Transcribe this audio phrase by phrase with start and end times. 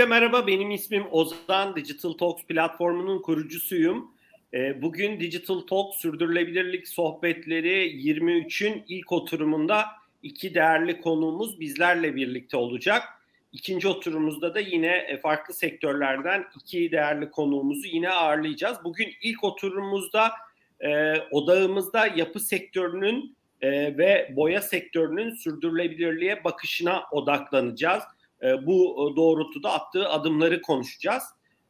[0.00, 0.46] hepinize merhaba.
[0.46, 1.76] Benim ismim Ozan.
[1.76, 4.10] Digital Talks platformunun kurucusuyum.
[4.54, 9.86] E, bugün Digital Talk sürdürülebilirlik sohbetleri 23'ün ilk oturumunda
[10.22, 13.02] iki değerli konuğumuz bizlerle birlikte olacak.
[13.52, 18.78] İkinci oturumumuzda da yine e, farklı sektörlerden iki değerli konuğumuzu yine ağırlayacağız.
[18.84, 20.32] Bugün ilk oturumumuzda
[20.80, 28.02] e, odağımızda yapı sektörünün e, ve boya sektörünün sürdürülebilirliğe bakışına odaklanacağız.
[28.42, 31.22] E, bu doğrultuda attığı adımları konuşacağız.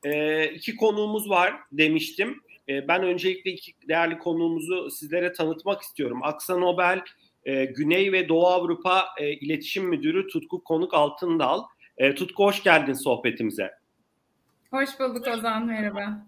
[0.05, 2.41] E, iki konuğumuz var demiştim.
[2.69, 6.21] E, ben öncelikle iki değerli konuğumuzu sizlere tanıtmak istiyorum.
[6.23, 7.03] Aksa Nobel
[7.45, 11.63] e, Güney ve Doğu Avrupa e, İletişim Müdürü Tutku Konuk Altındal.
[11.99, 13.71] E, Tutku hoş geldin sohbetimize.
[14.71, 16.27] Hoş bulduk Ozan, merhaba.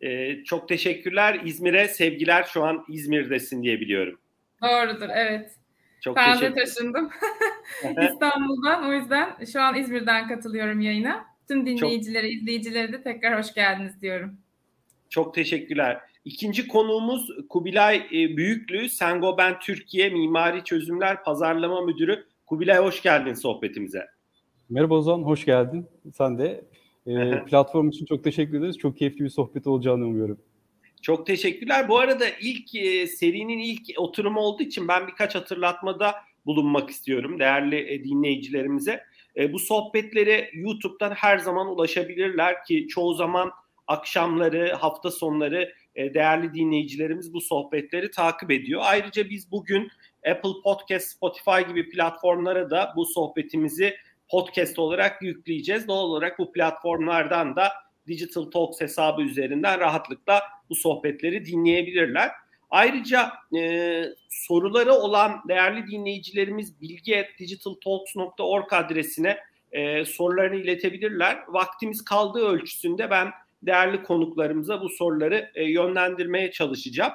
[0.00, 1.40] E, çok teşekkürler.
[1.44, 2.42] İzmir'e sevgiler.
[2.42, 4.18] Şu an İzmir'desin diye biliyorum.
[4.62, 5.50] Doğrudur, evet.
[6.00, 7.10] Çok ben de taşındım
[8.10, 8.90] İstanbul'dan.
[8.90, 11.24] O yüzden şu an İzmir'den katılıyorum yayına.
[11.48, 12.32] Tüm dinleyicilere, Çok...
[12.32, 14.36] izleyicilere de tekrar hoş geldiniz diyorum.
[15.08, 16.00] Çok teşekkürler.
[16.24, 22.26] İkinci konuğumuz Kubilay e, Büyüklü, Sengoben Türkiye Mimari Çözümler Pazarlama Müdürü.
[22.46, 24.06] Kubilay hoş geldin sohbetimize.
[24.70, 25.86] Merhaba Ozan, hoş geldin.
[26.14, 26.64] Sen de.
[27.06, 28.78] E, platform için çok teşekkür ederiz.
[28.78, 30.38] Çok keyifli bir sohbet olacağını umuyorum.
[31.02, 31.88] Çok teşekkürler.
[31.88, 36.14] Bu arada ilk e, serinin ilk oturumu olduğu için ben birkaç hatırlatmada
[36.46, 39.04] bulunmak istiyorum değerli e, dinleyicilerimize.
[39.36, 43.50] E, bu sohbetlere YouTube'dan her zaman ulaşabilirler ki çoğu zaman
[43.86, 48.80] akşamları, hafta sonları e, değerli dinleyicilerimiz bu sohbetleri takip ediyor.
[48.84, 49.88] Ayrıca biz bugün
[50.30, 53.94] Apple Podcast, Spotify gibi platformlara da bu sohbetimizi
[54.28, 55.88] podcast olarak yükleyeceğiz.
[55.88, 57.72] Doğal olarak bu platformlardan da
[58.06, 62.30] Digital Talks hesabı üzerinden rahatlıkla bu sohbetleri dinleyebilirler.
[62.70, 69.38] Ayrıca e, soruları olan değerli dinleyicilerimiz bilgi.digitaltalks.org adresine
[69.72, 71.38] e, sorularını iletebilirler.
[71.48, 73.30] Vaktimiz kaldığı ölçüsünde ben
[73.62, 77.12] değerli konuklarımıza bu soruları e, yönlendirmeye çalışacağım.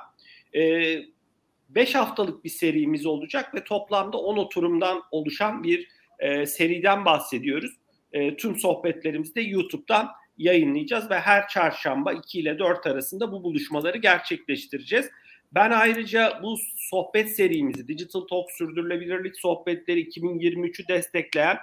[0.53, 5.87] 5 e, haftalık bir serimiz olacak ve toplamda 10 oturumdan oluşan bir
[6.19, 7.71] e, seriden bahsediyoruz.
[8.13, 10.07] E, tüm sohbetlerimizi de YouTube'dan
[10.37, 15.09] yayınlayacağız ve her çarşamba 2 ile 4 arasında bu buluşmaları gerçekleştireceğiz.
[15.51, 21.57] Ben ayrıca bu sohbet serimizi Digital Talk Sürdürülebilirlik Sohbetleri 2023'ü destekleyen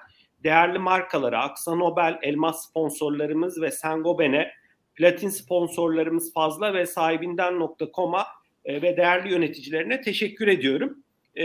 [0.44, 4.53] değerli markalara Aksa Nobel, Elmas sponsorlarımız ve Sengoben'e
[4.94, 8.27] platin sponsorlarımız fazla ve sahibinden.com'a
[8.65, 10.99] e, ve değerli yöneticilerine teşekkür ediyorum.
[11.37, 11.44] E,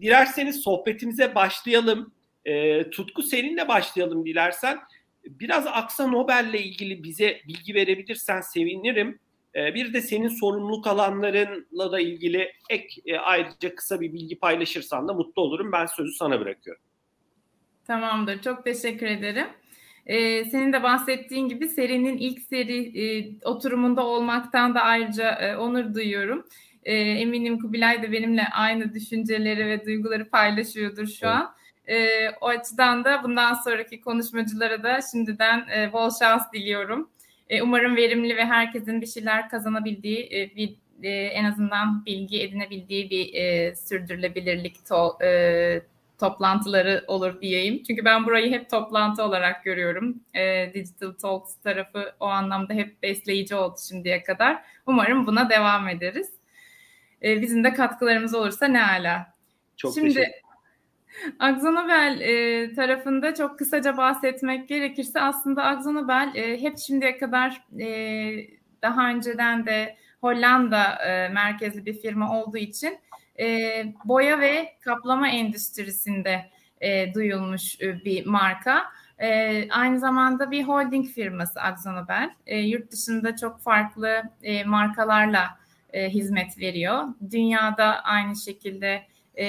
[0.00, 2.12] dilerseniz sohbetimize başlayalım.
[2.44, 4.78] E, Tutku seninle başlayalım dilersen.
[5.24, 9.18] Biraz Aksa Nobel'le ilgili bize bilgi verebilirsen sevinirim.
[9.54, 15.08] E, bir de senin sorumluluk alanlarınla da ilgili ek e, ayrıca kısa bir bilgi paylaşırsan
[15.08, 15.72] da mutlu olurum.
[15.72, 16.82] Ben sözü sana bırakıyorum.
[17.86, 18.42] Tamamdır.
[18.42, 19.46] Çok teşekkür ederim.
[20.06, 25.94] Ee, senin de bahsettiğin gibi serinin ilk seri e, oturumunda olmaktan da ayrıca e, onur
[25.94, 26.46] duyuyorum.
[26.82, 31.36] E, eminim Kubilay da benimle aynı düşünceleri ve duyguları paylaşıyordur şu evet.
[31.36, 31.54] an.
[31.90, 37.10] E, o açıdan da bundan sonraki konuşmacılara da şimdiden e, bol şans diliyorum.
[37.48, 43.10] E, umarım verimli ve herkesin bir şeyler kazanabildiği e, bir e, en azından bilgi edinebildiği
[43.10, 45.82] bir e, sürdürülebilirlik to, e,
[46.20, 47.82] toplantıları olur diyeyim.
[47.82, 50.20] Çünkü ben burayı hep toplantı olarak görüyorum.
[50.34, 54.62] E, Digital Talks tarafı o anlamda hep besleyici oldu şimdiye kadar.
[54.86, 56.30] Umarım buna devam ederiz.
[57.22, 59.34] E, bizim de katkılarımız olursa ne ala.
[59.76, 60.39] Çok Şimdi
[61.38, 67.86] Akzonobel e, tarafında çok kısaca bahsetmek gerekirse aslında Akzonobel e, hep şimdiye kadar e,
[68.82, 72.98] daha önceden de Hollanda e, merkezli bir firma olduğu için
[73.40, 76.50] e, boya ve kaplama endüstrisinde
[76.80, 78.82] e, duyulmuş e, bir marka.
[79.18, 82.30] E, aynı zamanda bir holding firması Akzonobel.
[82.46, 85.58] E, yurt dışında çok farklı e, markalarla
[85.92, 87.04] e, hizmet veriyor.
[87.30, 89.02] Dünyada aynı şekilde
[89.34, 89.44] e,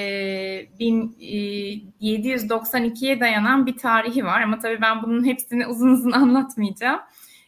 [0.80, 7.00] 1792'ye dayanan bir tarihi var ama tabii ben bunun hepsini uzun uzun anlatmayacağım.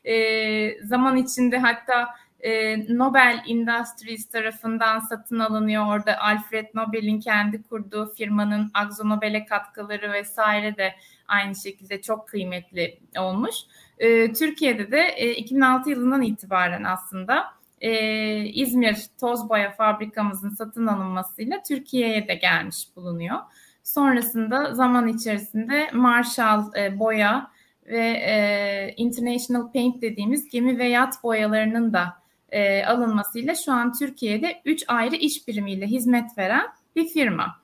[0.05, 2.09] E, zaman içinde hatta
[2.41, 5.87] e, Nobel Industries tarafından satın alınıyor.
[5.87, 10.95] Orada Alfred Nobel'in kendi kurduğu firmanın Akzo Nobel'e katkıları vesaire de
[11.29, 13.55] aynı şekilde çok kıymetli olmuş.
[13.99, 17.55] E, Türkiye'de de e, 2006 yılından itibaren aslında
[17.85, 23.39] e, İzmir toz boya fabrikamızın satın alınmasıyla Türkiye'ye de gelmiş bulunuyor.
[23.83, 27.51] Sonrasında zaman içerisinde Marshall e, boya
[27.87, 32.17] ve e, International Paint dediğimiz gemi ve yat boyalarının da
[32.49, 36.67] e, alınmasıyla şu an Türkiye'de 3 ayrı iş birimiyle hizmet veren
[36.97, 37.61] bir firma.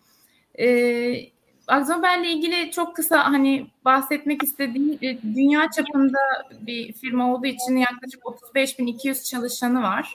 [0.59, 0.67] E,
[1.71, 6.19] Akzonber'le ilgili çok kısa hani bahsetmek istediğim e, dünya çapında
[6.61, 10.15] bir firma olduğu için yaklaşık 35.200 çalışanı var.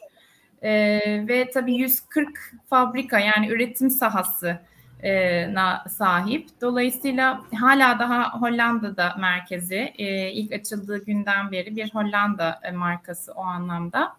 [0.61, 2.29] Ee, ve tabii 140
[2.69, 4.59] fabrika yani üretim sahası
[5.03, 5.47] e,
[5.89, 6.47] sahip.
[6.61, 9.93] Dolayısıyla hala daha Hollanda'da merkezi.
[9.97, 14.13] E, ilk açıldığı günden beri bir Hollanda e, markası o anlamda.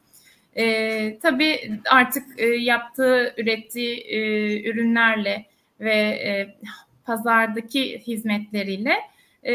[0.57, 4.21] E, tabii artık e, yaptığı, ürettiği e,
[4.71, 5.47] ürünlerle
[5.81, 6.57] ve e,
[7.07, 8.95] pazardaki hizmetleriyle
[9.47, 9.55] e,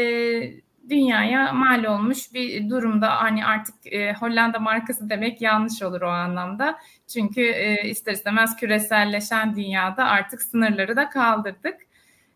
[0.88, 3.22] dünyaya mal olmuş bir durumda.
[3.22, 6.78] Hani artık e, Hollanda markası demek yanlış olur o anlamda.
[7.12, 11.76] Çünkü e, ister istemez küreselleşen dünyada artık sınırları da kaldırdık.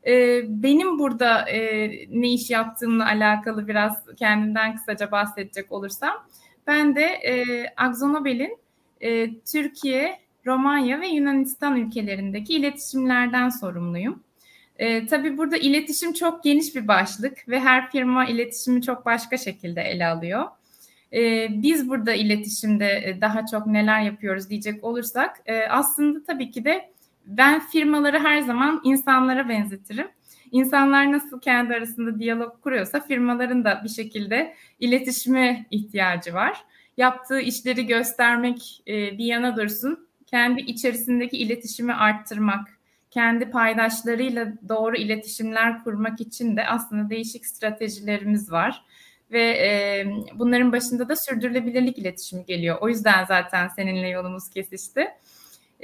[0.07, 6.27] E, benim burada e, ne iş yaptığımla alakalı biraz kendimden kısaca bahsedecek olursam.
[6.67, 8.59] Ben de e, Akzonobel'in
[9.01, 14.23] e, Türkiye, Romanya ve Yunanistan ülkelerindeki iletişimlerden sorumluyum.
[14.79, 19.83] E, tabii burada iletişim çok geniş bir başlık ve her firma iletişimi çok başka şekilde
[19.83, 20.45] ele alıyor.
[21.13, 26.65] E, biz burada iletişimde e, daha çok neler yapıyoruz diyecek olursak e, aslında tabii ki
[26.65, 26.91] de
[27.27, 30.09] ben firmaları her zaman insanlara benzetirim.
[30.53, 36.65] İnsanlar nasıl kendi arasında diyalog kuruyorsa firmaların da bir şekilde iletişime ihtiyacı var.
[36.97, 40.09] Yaptığı işleri göstermek e, bir yana dursun.
[40.27, 42.76] Kendi içerisindeki iletişimi arttırmak,
[43.17, 48.83] kendi paydaşlarıyla doğru iletişimler kurmak için de aslında değişik stratejilerimiz var.
[49.33, 50.05] Ve e,
[50.35, 52.79] bunların başında da sürdürülebilirlik iletişimi geliyor.
[52.81, 55.09] O yüzden zaten seninle yolumuz kesişti.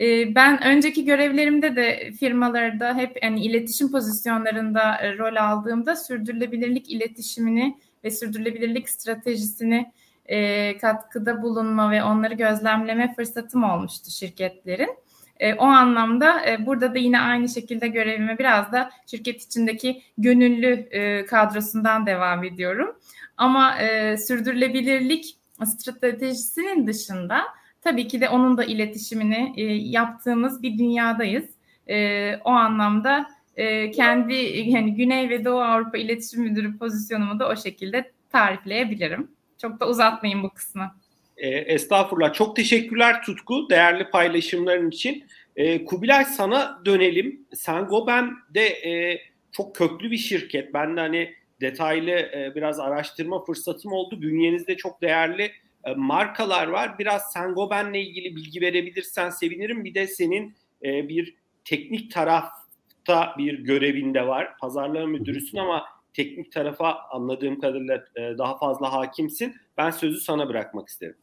[0.01, 7.79] E, ben önceki görevlerimde de firmalarda hep yani iletişim pozisyonlarında e, rol aldığımda sürdürülebilirlik iletişimini
[8.05, 9.93] ve sürdürülebilirlik stratejisini
[10.27, 15.02] e, katkıda bulunma ve onları gözlemleme fırsatım olmuştu şirketlerin.
[15.43, 20.89] E, o anlamda e, burada da yine aynı şekilde görevime biraz da şirket içindeki gönüllü
[20.91, 22.97] e, kadrosundan devam ediyorum.
[23.37, 27.43] Ama e, sürdürülebilirlik stratejisinin dışında
[27.81, 31.45] tabii ki de onun da iletişimini e, yaptığımız bir dünyadayız.
[31.89, 34.35] E, o anlamda e, kendi
[34.67, 39.31] yani Güney ve Doğu Avrupa İletişim Müdürü pozisyonumu da o şekilde tarifleyebilirim.
[39.59, 40.95] Çok da uzatmayın bu kısmı.
[41.37, 42.33] E, estağfurullah.
[42.33, 45.25] Çok teşekkürler Tutku değerli paylaşımların için.
[45.57, 47.47] E, Kubilay sana dönelim.
[47.55, 49.21] Sengoben de e,
[49.53, 50.75] çok köklü bir şirket.
[50.75, 54.23] Ben de hani detaylı e, biraz araştırma fırsatım oldu.
[54.23, 55.53] Bünyenizde çok değerli
[55.85, 56.99] e, markalar var.
[56.99, 59.85] Biraz Sengoben'le ilgili bilgi verebilirsen sevinirim.
[59.85, 60.55] Bir de senin
[60.85, 64.59] e, bir teknik tarafta bir görevinde var.
[64.59, 69.57] Pazarlama müdürüsün ama teknik tarafa anladığım kadarıyla e, daha fazla hakimsin.
[69.77, 71.17] Ben sözü sana bırakmak isterim.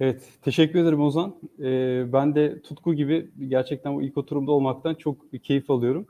[0.00, 1.34] Evet, teşekkür ederim Ozan.
[1.62, 6.06] Ee, ben de Tutku gibi gerçekten bu ilk oturumda olmaktan çok keyif alıyorum.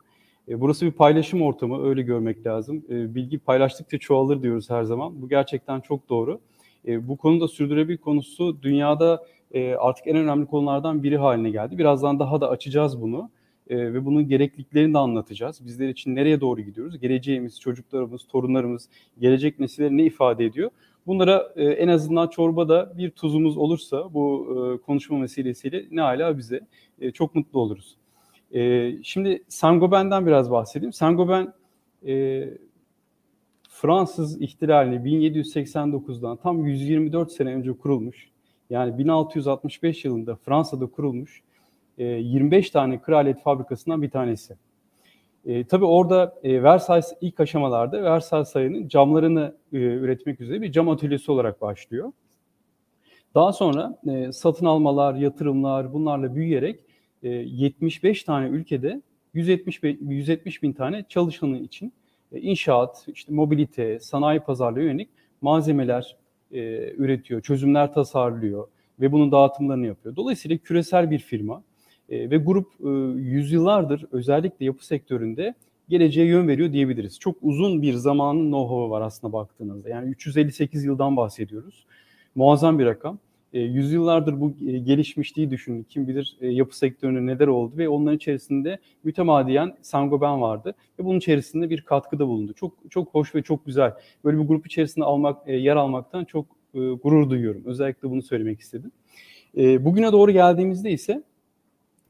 [0.49, 2.85] Ee, burası bir paylaşım ortamı, öyle görmek lazım.
[2.91, 5.23] Ee, bilgi paylaştıkça çoğalır diyoruz her zaman.
[5.23, 6.41] Bu gerçekten çok doğru.
[6.87, 11.79] Ee, bu konuda sürdürülebilir konusu dünyada e, artık en önemli konulardan biri haline geldi.
[11.79, 13.31] Birazdan daha da açacağız bunu
[13.71, 15.67] e, ve bunun gerekliliklerini de anlatacağız.
[15.67, 16.99] Bizler için nereye doğru gidiyoruz?
[16.99, 18.89] Geleceğimiz, çocuklarımız, torunlarımız,
[19.21, 20.71] gelecek nesiller ne ifade ediyor?
[21.09, 26.61] Bunlara e, en azından çorbada bir tuzumuz olursa bu e, konuşma vesilesiyle ne hala bize
[27.01, 27.97] e, çok mutlu oluruz.
[28.55, 30.93] E, şimdi Saint-Gobain'den biraz bahsedeyim.
[30.93, 31.49] Saint-Gobain
[32.07, 32.45] e,
[33.69, 38.29] Fransız ihtilalini 1789'dan tam 124 sene önce kurulmuş.
[38.71, 41.43] Yani 1665 yılında Fransa'da kurulmuş
[41.99, 44.57] 25 tane kraliyet fabrikasından bir tanesi.
[45.49, 50.89] E, tabii orada e, Versailles ilk aşamalarda Versailles Sarayı'nın camlarını e, üretmek üzere bir cam
[50.89, 52.13] atölyesi olarak başlıyor.
[53.35, 56.81] Daha sonra e, satın almalar, yatırımlar bunlarla büyüyerek
[57.23, 59.03] e, 75 tane ülkede
[59.35, 61.93] 170, 170 bin tane çalışanı için
[62.33, 65.09] e, inşaat, işte mobilite, sanayi pazarlığı yönelik
[65.41, 66.17] malzemeler
[66.53, 66.61] e,
[66.93, 68.69] üretiyor, çözümler tasarlıyor
[69.01, 70.17] ve bunun dağıtımlarını yapıyor.
[70.17, 71.63] Dolayısıyla küresel bir firma.
[72.09, 72.89] E, ve grup e,
[73.21, 75.55] yüzyıllardır özellikle yapı sektöründe
[75.89, 77.19] geleceğe yön veriyor diyebiliriz.
[77.19, 79.89] Çok uzun bir zamanın know-how'u var aslında baktığınızda.
[79.89, 81.87] Yani 358 yıldan bahsediyoruz.
[82.35, 83.19] Muazzam bir rakam.
[83.53, 85.87] E, yüzyıllardır bu e, gelişmişliği düşünün.
[85.89, 91.19] Kim bilir e, yapı sektöründe neler oldu ve onların içerisinde mütemadiyen Sangoben vardı ve bunun
[91.19, 92.53] içerisinde bir katkıda bulundu.
[92.53, 93.93] Çok çok hoş ve çok güzel.
[94.25, 97.63] Böyle bir grup içerisinde almak, e, yer almaktan çok gurur duyuyorum.
[97.67, 98.93] Özellikle bunu söylemek istedim.
[99.57, 101.23] Bugüne doğru geldiğimizde ise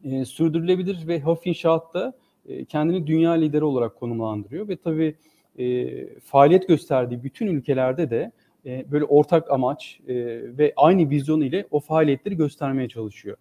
[0.05, 2.12] e, sürdürülebilir ve hafif inşaatta
[2.47, 5.14] e, kendini dünya lideri olarak konumlandırıyor ve tabii
[5.59, 8.33] e, faaliyet gösterdiği bütün ülkelerde de
[8.67, 10.14] e, böyle ortak amaç e,
[10.59, 13.37] ve aynı vizyon ile o faaliyetleri göstermeye çalışıyor.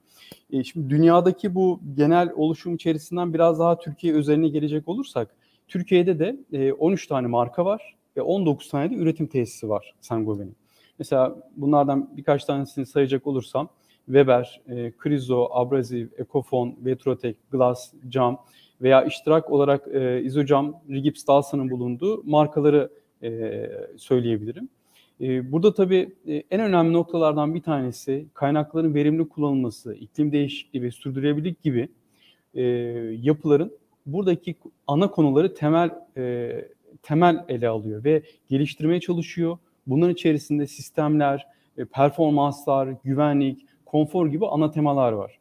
[0.52, 5.36] E, şimdi dünyadaki bu genel oluşum içerisinden biraz daha Türkiye özeline gelecek olursak,
[5.68, 10.56] Türkiye'de de e, 13 tane marka var ve 19 tane de üretim tesisi var Sangobe'nin.
[11.00, 13.70] Mesela bunlardan birkaç tanesini sayacak olursam
[14.08, 18.38] Weber, e, Krizo, Abrasiv, Ecofon, Vetrotek, Glass, Cam
[18.82, 22.90] veya iştirak olarak e, Izocam, Rigips Dalsa'nın bulunduğu markaları
[23.24, 24.70] e, söyleyebilirim.
[25.22, 30.92] E, burada tabii e, en önemli noktalardan bir tanesi kaynakların verimli kullanılması, iklim değişikliği ve
[30.92, 31.90] sürdürülebilirlik gibi
[33.22, 33.72] yapıların
[34.06, 34.56] buradaki
[34.88, 35.90] ana konuları temel
[37.04, 39.58] temel ele alıyor ve geliştirmeye çalışıyor.
[39.88, 41.48] Bunların içerisinde sistemler,
[41.94, 45.40] performanslar, güvenlik, konfor gibi ana temalar var.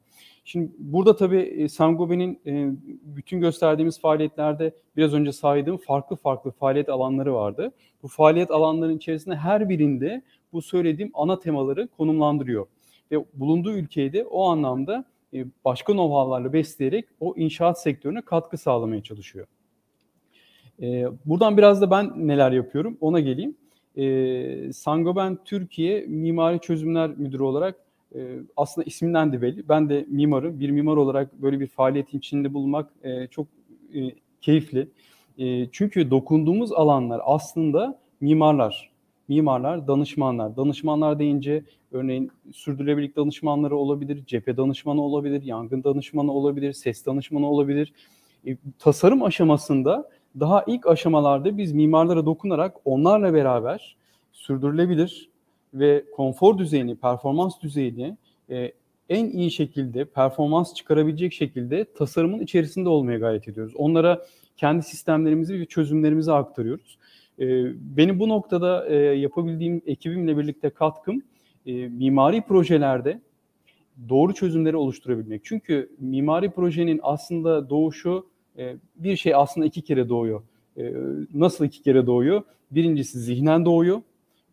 [0.49, 2.71] Şimdi burada tabii e, Sangobe'nin e,
[3.03, 7.73] bütün gösterdiğimiz faaliyetlerde biraz önce saydığım farklı farklı faaliyet alanları vardı.
[8.03, 10.23] Bu faaliyet alanlarının içerisinde her birinde
[10.53, 12.67] bu söylediğim ana temaları konumlandırıyor.
[13.11, 19.03] Ve bulunduğu ülkeyi de o anlamda e, başka know-how'larla besleyerek o inşaat sektörüne katkı sağlamaya
[19.03, 19.47] çalışıyor.
[21.25, 23.57] Buradan biraz da ben neler yapıyorum ona geleyim.
[24.73, 29.69] Sangoben Türkiye Mimari Çözümler Müdürü olarak ee, aslında isminden de belli.
[29.69, 30.61] Ben de mimarım.
[30.61, 33.47] Bir mimar olarak böyle bir faaliyetin içinde bulunmak e, çok
[33.95, 34.11] e,
[34.41, 34.89] keyifli.
[35.39, 38.91] E, çünkü dokunduğumuz alanlar aslında mimarlar.
[39.29, 40.57] Mimarlar, danışmanlar.
[40.57, 47.93] Danışmanlar deyince örneğin sürdürülebilirlik danışmanları olabilir, cephe danışmanı olabilir, yangın danışmanı olabilir, ses danışmanı olabilir.
[48.79, 50.11] tasarım aşamasında
[50.41, 53.97] daha ilk aşamalarda biz mimarlara dokunarak onlarla beraber
[54.33, 55.31] sürdürülebilir,
[55.79, 58.17] ve konfor düzeyini, performans düzeyini
[58.51, 58.73] e,
[59.09, 63.73] en iyi şekilde performans çıkarabilecek şekilde tasarımın içerisinde olmaya gayret ediyoruz.
[63.77, 66.99] Onlara kendi sistemlerimizi ve çözümlerimizi aktarıyoruz.
[67.39, 67.47] E,
[67.97, 71.23] benim bu noktada e, yapabildiğim ekibimle birlikte katkım
[71.67, 73.21] e, mimari projelerde
[74.09, 75.45] doğru çözümleri oluşturabilmek.
[75.45, 78.27] Çünkü mimari projenin aslında doğuşu
[78.59, 80.43] e, bir şey aslında iki kere doğuyor.
[80.77, 80.93] E,
[81.35, 82.43] nasıl iki kere doğuyor?
[82.71, 84.03] Birincisi zihnen doğuyor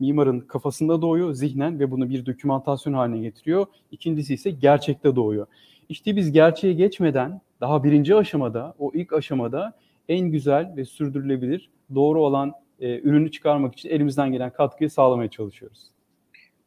[0.03, 3.65] mimarın kafasında doğuyor zihnen ve bunu bir dokümantasyon haline getiriyor.
[3.91, 5.47] İkincisi ise gerçekte doğuyor.
[5.89, 9.73] İşte biz gerçeğe geçmeden daha birinci aşamada, o ilk aşamada
[10.09, 15.79] en güzel ve sürdürülebilir, doğru olan e, ürünü çıkarmak için elimizden gelen katkıyı sağlamaya çalışıyoruz.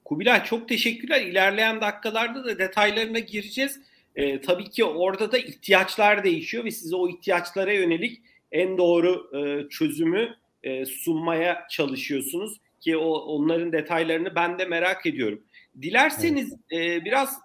[0.05, 1.21] Kubilay çok teşekkürler.
[1.21, 3.81] İlerleyen dakikalarda da detaylarına gireceğiz.
[4.15, 9.69] E, tabii ki orada da ihtiyaçlar değişiyor ve size o ihtiyaçlara yönelik en doğru e,
[9.69, 15.43] çözümü e, sunmaya çalışıyorsunuz ki o onların detaylarını ben de merak ediyorum.
[15.83, 17.03] Dilerseniz evet.
[17.03, 17.39] e, biraz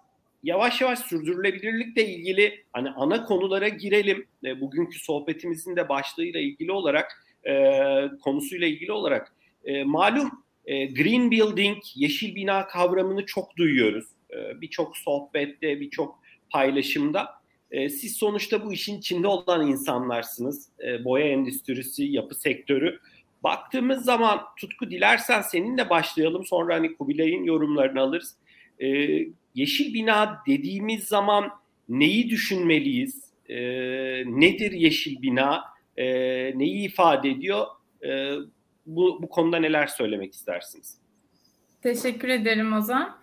[0.43, 4.25] yavaş yavaş sürdürülebilirlikle ilgili hani ana konulara girelim.
[4.45, 7.53] E, bugünkü sohbetimizin de başlığıyla ilgili olarak e,
[8.21, 9.35] konusuyla ilgili olarak
[9.65, 10.31] e, malum
[10.65, 14.05] e, green building, yeşil bina kavramını çok duyuyoruz.
[14.31, 16.19] E, birçok sohbette, birçok
[16.49, 17.29] paylaşımda.
[17.71, 20.69] E, siz sonuçta bu işin içinde olan insanlarsınız.
[20.87, 22.99] E, boya endüstrisi, yapı sektörü.
[23.43, 28.37] Baktığımız zaman Tutku dilersen seninle başlayalım sonra hani Kubilay'ın yorumlarını alırız.
[28.79, 28.87] Ee,
[29.55, 31.51] yeşil bina dediğimiz zaman
[31.89, 33.31] neyi düşünmeliyiz?
[33.49, 33.55] Ee,
[34.25, 35.63] nedir yeşil bina?
[35.97, 36.05] Ee,
[36.59, 37.65] neyi ifade ediyor?
[38.05, 38.35] Ee,
[38.85, 40.97] bu, bu konuda neler söylemek istersiniz?
[41.81, 43.20] Teşekkür ederim Ozan.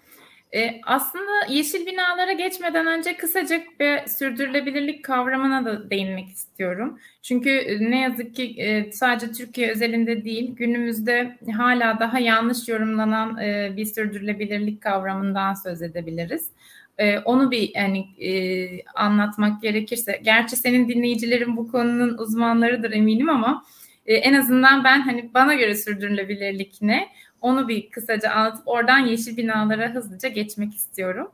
[0.55, 6.99] E, aslında yeşil binalara geçmeden önce kısaca bir sürdürülebilirlik kavramına da değinmek istiyorum.
[7.23, 13.39] Çünkü e, ne yazık ki e, sadece Türkiye özelinde değil, günümüzde hala daha yanlış yorumlanan
[13.39, 16.51] e, bir sürdürülebilirlik kavramından söz edebiliriz.
[16.99, 23.65] E, onu bir yani e, anlatmak gerekirse, gerçi senin dinleyicilerin bu konunun uzmanlarıdır eminim ama
[24.07, 27.09] e, en azından ben hani bana göre sürdürülebilirlik ne?
[27.41, 31.31] Onu bir kısaca anlatıp oradan yeşil binalara hızlıca geçmek istiyorum.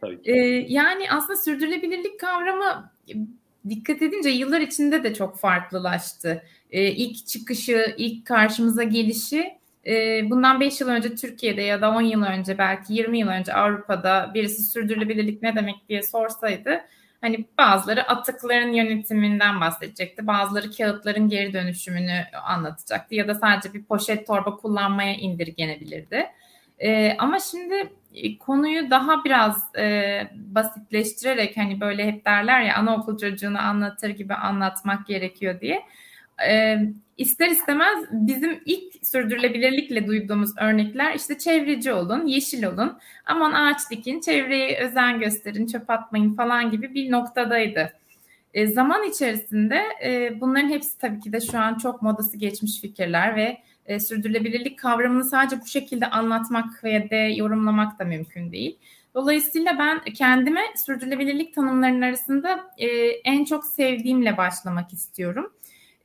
[0.00, 0.30] Tabii ki.
[0.30, 2.90] Ee, yani aslında sürdürülebilirlik kavramı
[3.68, 6.42] dikkat edince yıllar içinde de çok farklılaştı.
[6.70, 12.00] Ee, ilk çıkışı, ilk karşımıza gelişi e, bundan 5 yıl önce Türkiye'de ya da 10
[12.00, 16.80] yıl önce belki 20 yıl önce Avrupa'da birisi sürdürülebilirlik ne demek diye sorsaydı
[17.20, 20.26] Hani bazıları atıkların yönetiminden bahsedecekti.
[20.26, 23.14] Bazıları kağıtların geri dönüşümünü anlatacaktı.
[23.14, 26.26] Ya da sadece bir poşet torba kullanmaya indirgenebilirdi.
[26.78, 33.18] E, ama şimdi e, konuyu daha biraz e, basitleştirerek hani böyle hep derler ya anaokul
[33.18, 35.82] çocuğunu anlatır gibi anlatmak gerekiyor diye.
[36.48, 36.78] E,
[37.16, 44.20] ister istemez bizim ilk sürdürülebilirlikle duyduğumuz örnekler işte çevreci olun, yeşil olun, aman ağaç dikin,
[44.20, 47.92] çevreye özen gösterin, çöp atmayın falan gibi bir noktadaydı.
[48.54, 53.36] E, zaman içerisinde e, bunların hepsi tabii ki de şu an çok modası geçmiş fikirler
[53.36, 58.78] ve e, sürdürülebilirlik kavramını sadece bu şekilde anlatmak veya de yorumlamak da mümkün değil.
[59.14, 62.86] Dolayısıyla ben kendime sürdürülebilirlik tanımlarının arasında e,
[63.24, 65.52] en çok sevdiğimle başlamak istiyorum.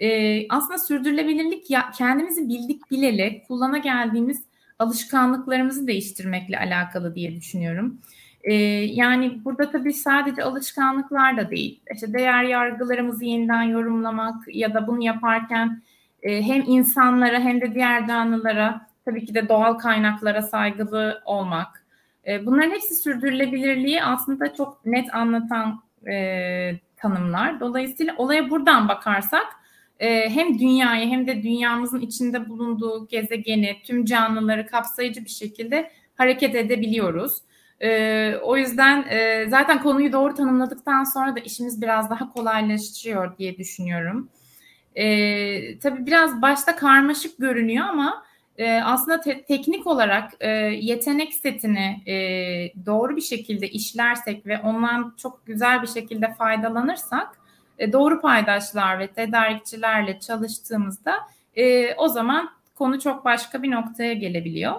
[0.01, 4.43] E, aslında sürdürülebilirlik ya, kendimizi bildik bileli kullana geldiğimiz
[4.79, 8.01] alışkanlıklarımızı değiştirmekle alakalı diye düşünüyorum.
[8.43, 8.53] E,
[8.85, 11.81] yani burada tabii sadece alışkanlıklar da değil.
[11.93, 15.81] İşte değer yargılarımızı yeniden yorumlamak ya da bunu yaparken
[16.23, 21.85] e, hem insanlara hem de diğer canlılara tabii ki de doğal kaynaklara saygılı olmak.
[22.27, 25.81] E, bunların hepsi sürdürülebilirliği aslında çok net anlatan
[26.11, 27.59] e, tanımlar.
[27.59, 29.60] Dolayısıyla olaya buradan bakarsak
[30.01, 36.55] e, hem dünyayı hem de dünyamızın içinde bulunduğu gezegeni, tüm canlıları kapsayıcı bir şekilde hareket
[36.55, 37.37] edebiliyoruz.
[37.81, 43.57] E, o yüzden e, zaten konuyu doğru tanımladıktan sonra da işimiz biraz daha kolaylaşıyor diye
[43.57, 44.29] düşünüyorum.
[44.95, 48.23] E, tabii biraz başta karmaşık görünüyor ama
[48.57, 50.49] e, aslında te- teknik olarak e,
[50.81, 52.15] yetenek setini e,
[52.85, 57.40] doğru bir şekilde işlersek ve ondan çok güzel bir şekilde faydalanırsak
[57.81, 61.15] e, doğru paydaşlar ve tedarikçilerle çalıştığımızda
[61.55, 64.75] e, o zaman konu çok başka bir noktaya gelebiliyor.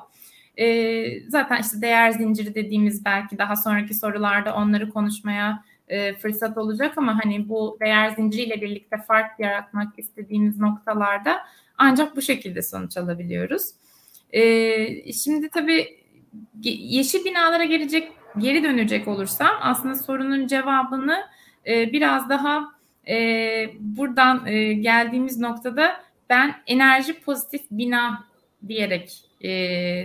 [0.57, 6.99] E, zaten işte değer zinciri dediğimiz belki daha sonraki sorularda onları konuşmaya e, fırsat olacak
[6.99, 11.39] ama hani bu değer zinciriyle birlikte fark yaratmak istediğimiz noktalarda
[11.79, 13.71] ancak bu şekilde sonuç alabiliyoruz.
[14.33, 15.99] E, şimdi tabii
[16.63, 21.19] yeşil binalara gelecek geri dönecek olursam aslında sorunun cevabını
[21.67, 28.25] e, biraz daha e, buradan e, geldiğimiz noktada ben enerji pozitif bina
[28.69, 29.51] diyerek e,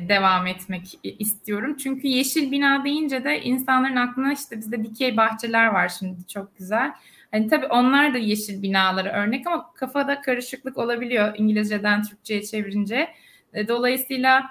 [0.09, 1.77] devam etmek istiyorum.
[1.83, 6.91] Çünkü yeşil bina deyince de insanların aklına işte bizde dikey bahçeler var şimdi çok güzel.
[7.31, 13.07] Hani tabii onlar da yeşil binaları örnek ama kafada karışıklık olabiliyor İngilizceden Türkçe'ye çevirince.
[13.53, 14.43] E, dolayısıyla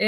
[0.00, 0.06] e,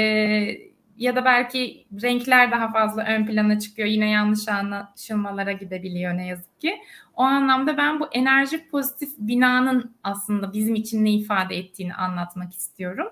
[0.97, 3.87] ya da belki renkler daha fazla ön plana çıkıyor.
[3.87, 6.77] Yine yanlış anlaşılmalara gidebiliyor ne yazık ki.
[7.15, 13.07] O anlamda ben bu enerji pozitif binanın aslında bizim için ne ifade ettiğini anlatmak istiyorum.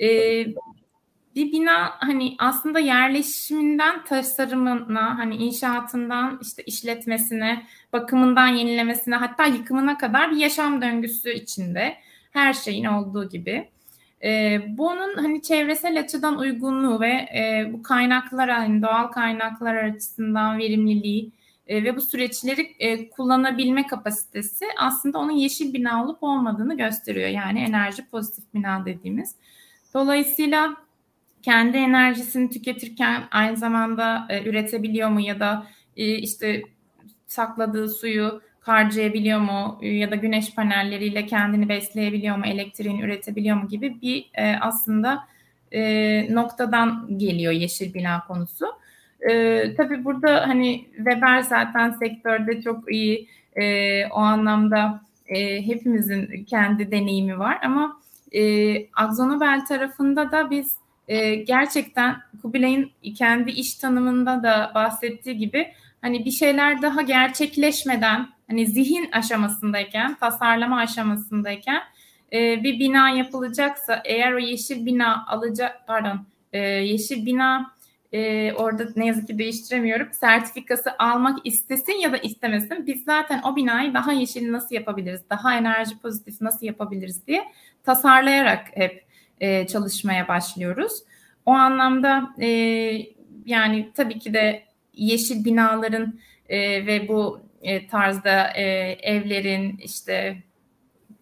[0.00, 0.46] Ee,
[1.34, 10.30] bir bina hani aslında yerleşiminden tasarımına, hani inşaatından işte işletmesine, bakımından yenilemesine hatta yıkımına kadar
[10.30, 11.96] bir yaşam döngüsü içinde
[12.30, 13.68] her şeyin olduğu gibi.
[14.24, 21.32] E, bunun hani çevresel açıdan uygunluğu ve e, bu kaynaklar hani doğal kaynaklar açısından verimliliği
[21.66, 27.28] e, ve bu süreçleri e, kullanabilme kapasitesi aslında onun yeşil bina olup olmadığını gösteriyor.
[27.28, 29.34] Yani enerji pozitif bina dediğimiz.
[29.94, 30.76] Dolayısıyla
[31.42, 36.62] kendi enerjisini tüketirken aynı zamanda e, üretebiliyor mu ya da e, işte
[37.26, 39.78] sakladığı suyu harcayabiliyor mu?
[39.82, 43.68] Ya da güneş panelleriyle kendini besleyebiliyor mu, elektriğini üretebiliyor mu?
[43.68, 45.28] Gibi bir e, aslında
[45.72, 48.66] e, noktadan geliyor yeşil bina konusu.
[49.30, 53.28] E, tabii burada hani Weber zaten sektörde çok iyi.
[53.56, 58.00] E, o anlamda e, hepimizin kendi deneyimi var ama
[58.32, 60.76] e, Akzonobel tarafında da biz
[61.08, 65.72] e, gerçekten Kubilay'ın kendi iş tanımında da bahsettiği gibi
[66.02, 71.82] hani bir şeyler daha gerçekleşmeden hani zihin aşamasındayken, tasarlama aşamasındayken
[72.32, 77.72] e, bir bina yapılacaksa eğer o yeşil bina alacak pardon e, yeşil bina
[78.12, 80.12] e, orada ne yazık ki değiştiremiyorum.
[80.12, 82.86] Sertifikası almak istesin ya da istemesin.
[82.86, 87.44] Biz zaten o binayı daha yeşil nasıl yapabiliriz, daha enerji pozitif nasıl yapabiliriz diye
[87.84, 89.04] tasarlayarak hep
[89.40, 90.92] e, çalışmaya başlıyoruz.
[91.46, 92.48] O anlamda e,
[93.46, 94.62] yani tabii ki de
[94.94, 98.62] yeşil binaların e, ve bu e, tarzda e,
[99.02, 100.42] evlerin işte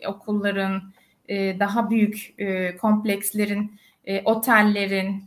[0.07, 0.83] okulların
[1.29, 5.25] e, daha büyük e, komplekslerin e, otellerin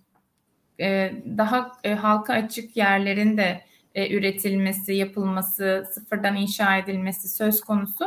[0.80, 3.62] e, daha e, halka açık yerlerin de
[3.96, 8.06] e, üretilmesi, yapılması, sıfırdan inşa edilmesi söz konusu.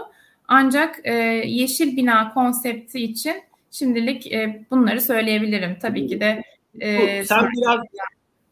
[0.48, 1.14] Ancak e,
[1.46, 5.78] yeşil bina konsepti için şimdilik e, bunları söyleyebilirim.
[5.82, 6.42] Tabii ki de
[6.80, 7.80] e, sen biraz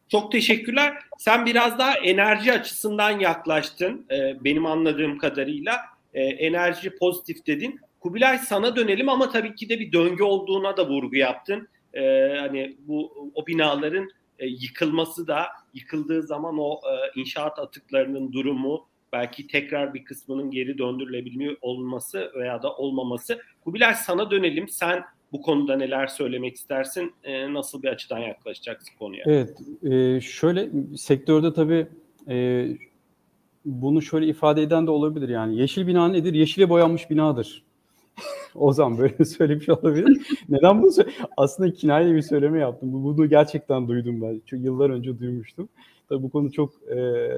[0.09, 0.93] çok teşekkürler.
[1.17, 5.77] Sen biraz daha enerji açısından yaklaştın e, benim anladığım kadarıyla.
[6.13, 7.79] E, enerji pozitif dedin.
[7.99, 11.67] Kubilay sana dönelim ama tabii ki de bir döngü olduğuna da vurgu yaptın.
[11.93, 12.01] E,
[12.39, 19.47] hani bu o binaların e, yıkılması da yıkıldığı zaman o e, inşaat atıklarının durumu belki
[19.47, 23.41] tekrar bir kısmının geri döndürülebiliyor olması veya da olmaması.
[23.63, 24.69] Kubilay sana dönelim.
[24.69, 27.13] Sen bu konuda neler söylemek istersin?
[27.23, 29.23] E, nasıl bir açıdan yaklaşacaksın konuya?
[29.25, 31.87] Evet, e, şöyle sektörde tabii
[32.27, 32.67] e,
[33.65, 35.57] bunu şöyle ifade eden de olabilir yani.
[35.57, 36.33] Yeşil bina nedir?
[36.33, 37.63] Yeşile boyanmış binadır.
[38.55, 40.27] o zaman böyle söylemiş olabilir.
[40.49, 40.91] Neden bunu
[41.37, 42.93] Aslında kinayeli bir söyleme yaptım.
[42.93, 44.41] Bunu gerçekten duydum ben.
[44.45, 45.69] Çünkü yıllar önce duymuştum.
[46.09, 47.29] Tabii bu konu çok e,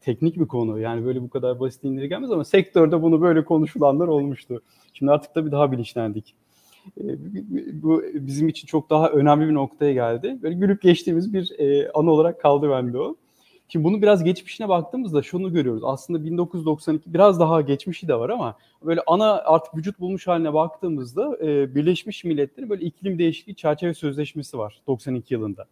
[0.00, 0.78] teknik bir konu.
[0.78, 4.62] Yani böyle bu kadar basit indirgemez ama sektörde bunu böyle konuşulanlar olmuştu.
[4.92, 6.34] Şimdi artık tabii daha bilinçlendik.
[7.00, 10.38] E, bu bizim için çok daha önemli bir noktaya geldi.
[10.42, 13.16] Böyle gülüp geçtiğimiz bir e, olarak kaldı bende o.
[13.68, 15.82] Şimdi bunu biraz geçmişine baktığımızda şunu görüyoruz.
[15.84, 21.38] Aslında 1992 biraz daha geçmişi de var ama böyle ana artık vücut bulmuş haline baktığımızda
[21.42, 25.64] e, Birleşmiş Milletler'in böyle iklim değişikliği çerçeve sözleşmesi var 92 yılında.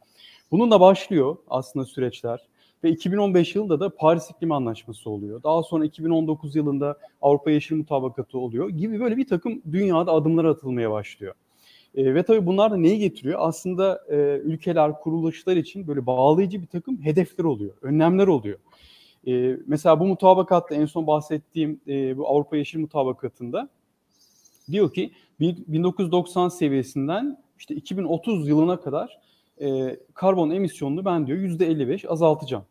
[0.50, 2.40] Bununla başlıyor aslında süreçler.
[2.86, 5.42] Ve 2015 yılında da Paris İklim Anlaşması oluyor.
[5.42, 10.90] Daha sonra 2019 yılında Avrupa Yeşil Mutabakatı oluyor gibi böyle bir takım dünyada adımlar atılmaya
[10.90, 11.34] başlıyor.
[11.94, 13.38] E, ve tabii bunlar da neyi getiriyor?
[13.42, 18.58] Aslında e, ülkeler, kuruluşlar için böyle bağlayıcı bir takım hedefler oluyor, önlemler oluyor.
[19.26, 23.68] E, mesela bu mutabakatta en son bahsettiğim e, bu Avrupa Yeşil Mutabakatı'nda
[24.70, 29.18] diyor ki 1990 seviyesinden işte 2030 yılına kadar
[29.60, 32.64] e, karbon emisyonunu ben diyor %55 azaltacağım.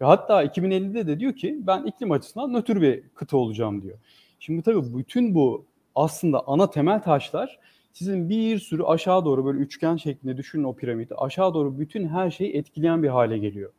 [0.00, 3.98] Ve hatta 2050'de de diyor ki ben iklim açısından nötr bir kıta olacağım diyor.
[4.38, 7.58] Şimdi tabii bütün bu aslında ana temel taşlar
[7.92, 11.14] sizin bir sürü aşağı doğru böyle üçgen şeklinde düşünün o piramidi.
[11.14, 13.72] Aşağı doğru bütün her şeyi etkileyen bir hale geliyor.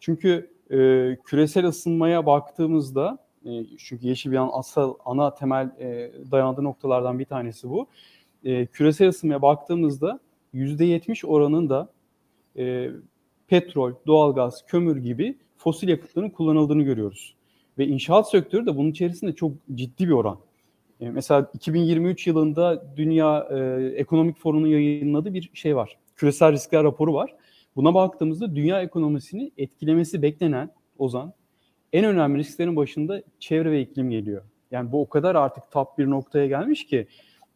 [0.00, 0.76] Çünkü e,
[1.24, 7.70] küresel ısınmaya baktığımızda e, çünkü yeşil bir asıl ana temel e, dayandığı noktalardan bir tanesi
[7.70, 7.86] bu.
[8.44, 10.20] E, küresel ısınmaya baktığımızda
[10.54, 11.88] %70 oranında
[12.56, 12.90] e,
[13.46, 17.34] petrol, doğalgaz, kömür gibi fosil yakıtların kullanıldığını görüyoruz.
[17.78, 20.38] Ve inşaat sektörü de bunun içerisinde çok ciddi bir oran.
[21.00, 25.96] E, mesela 2023 yılında Dünya e, Ekonomik Forumu'nun yayınladığı bir şey var.
[26.16, 27.34] Küresel riskler raporu var.
[27.76, 31.32] Buna baktığımızda dünya ekonomisini etkilemesi beklenen Ozan
[31.92, 34.42] en önemli risklerin başında çevre ve iklim geliyor.
[34.70, 37.06] Yani bu o kadar artık top bir noktaya gelmiş ki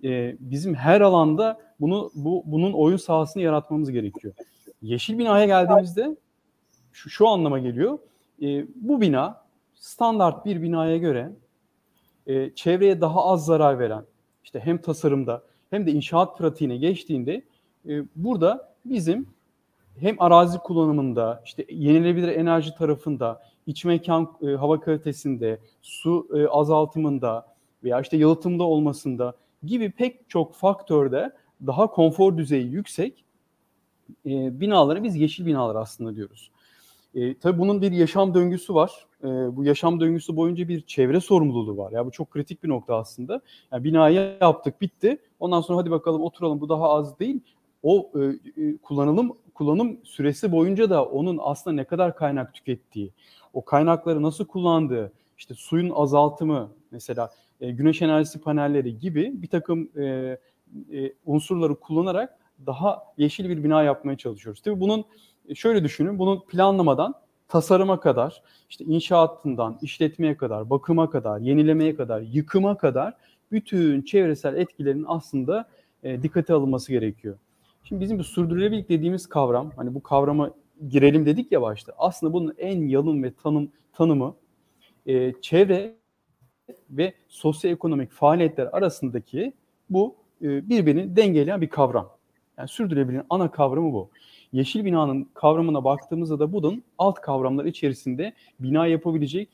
[0.05, 4.35] e, bizim her alanda bunu bu bunun oyun sahasını yaratmamız gerekiyor.
[4.83, 6.17] Yeşil binaya geldiğimizde
[6.99, 7.99] şu, şu anlama geliyor.
[8.43, 11.33] E, bu bina standart bir binaya göre
[12.27, 14.05] e, çevreye daha az zarar veren,
[14.45, 17.43] işte hem tasarımda hem de inşaat pratiğine geçtiğinde
[17.89, 19.29] e, burada bizim
[19.99, 27.47] hem arazi kullanımında, işte yenilebilir enerji tarafında, iç mekan e, hava kalitesinde, su e, azaltımında
[27.85, 29.35] veya işte yalıtımda olmasında
[29.65, 31.33] gibi pek çok faktörde
[31.67, 33.25] daha konfor düzeyi yüksek
[34.27, 36.51] e, binalara biz yeşil binalar aslında diyoruz.
[37.15, 39.07] E, tabii bunun bir yaşam döngüsü var.
[39.23, 41.93] E, bu yaşam döngüsü boyunca bir çevre sorumluluğu var.
[41.93, 43.41] Ya bu çok kritik bir nokta aslında.
[43.73, 45.19] Yani binayı yaptık, bitti.
[45.41, 46.61] Ondan sonra hadi bakalım oturalım.
[46.61, 47.41] Bu daha az değil.
[47.83, 48.21] O e,
[48.63, 53.13] e, kullanılım kullanım süresi boyunca da onun aslında ne kadar kaynak tükettiği,
[53.53, 59.91] o kaynakları nasıl kullandığı, işte suyun azaltımı mesela e, güneş enerjisi panelleri gibi bir takım
[59.97, 60.05] e,
[60.93, 64.61] e, unsurları kullanarak daha yeşil bir bina yapmaya çalışıyoruz.
[64.61, 65.05] Tabii bunun
[65.55, 67.15] şöyle düşünün, bunun planlamadan
[67.49, 73.15] tasarıma kadar, işte inşaatından işletmeye kadar, bakıma kadar, yenilemeye kadar, yıkıma kadar
[73.53, 75.69] bütün çevresel etkilerin aslında
[76.03, 77.39] e, dikkate alınması gerekiyor.
[77.85, 80.51] Şimdi bizim bu sürdürülebilirlik dediğimiz kavram, hani bu kavrama
[80.89, 81.93] girelim dedik ya başta.
[81.99, 84.35] Aslında bunun en yalın ve tanım tanımı
[85.07, 85.95] e, çevre
[86.91, 89.53] ve sosyoekonomik faaliyetler arasındaki
[89.91, 92.11] bu e, birbirini dengeleyen bir kavram.
[92.59, 94.11] Yani sürdürülebilirliğin ana kavramı bu.
[94.53, 99.49] Yeşil binanın kavramına baktığımızda da bunun alt kavramlar içerisinde bina yapabilecek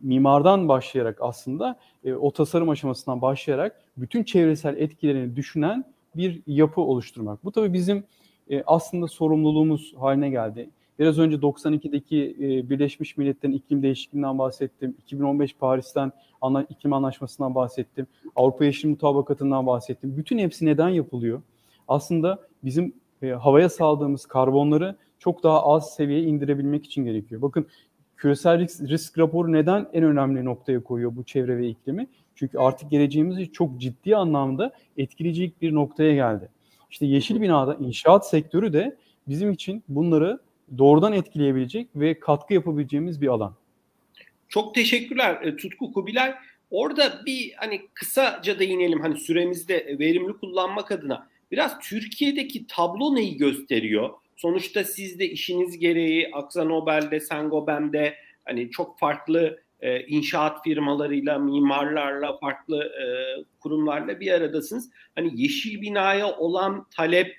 [0.00, 5.84] mimardan başlayarak aslında e, o tasarım aşamasından başlayarak bütün çevresel etkilerini düşünen
[6.16, 7.44] bir yapı oluşturmak.
[7.44, 8.04] Bu tabii bizim
[8.50, 10.70] e, aslında sorumluluğumuz haline geldi.
[10.98, 14.96] Biraz önce 92'deki e, Birleşmiş Milletler'in iklim değişikliğinden bahsettim.
[14.98, 18.06] 2015 Paris'ten ana, iklim anlaşmasından bahsettim.
[18.36, 20.16] Avrupa Yeşil Mutabakatı'ndan bahsettim.
[20.16, 21.42] Bütün hepsi neden yapılıyor?
[21.88, 27.42] Aslında bizim e, havaya saldığımız karbonları çok daha az seviyeye indirebilmek için gerekiyor.
[27.42, 27.66] Bakın
[28.16, 32.08] küresel risk, risk raporu neden en önemli noktaya koyuyor bu çevre ve iklimi?
[32.34, 36.48] Çünkü artık geleceğimizi çok ciddi anlamda etkileyecek bir noktaya geldi.
[36.90, 38.96] İşte yeşil binada inşaat sektörü de
[39.28, 40.40] bizim için bunları
[40.78, 43.54] doğrudan etkileyebilecek ve katkı yapabileceğimiz bir alan.
[44.48, 46.34] Çok teşekkürler e, Tutku Kubilay.
[46.70, 51.28] Orada bir hani kısaca değinelim hani süremizde verimli kullanmak adına.
[51.52, 54.10] Biraz Türkiye'deki tablo neyi gösteriyor?
[54.36, 62.38] Sonuçta siz de işiniz gereği Aksa Nobel'de, Sengoben'de hani çok farklı e, inşaat firmalarıyla, mimarlarla,
[62.38, 63.04] farklı e,
[63.60, 64.90] kurumlarla bir aradasınız.
[65.14, 67.36] Hani yeşil binaya olan talep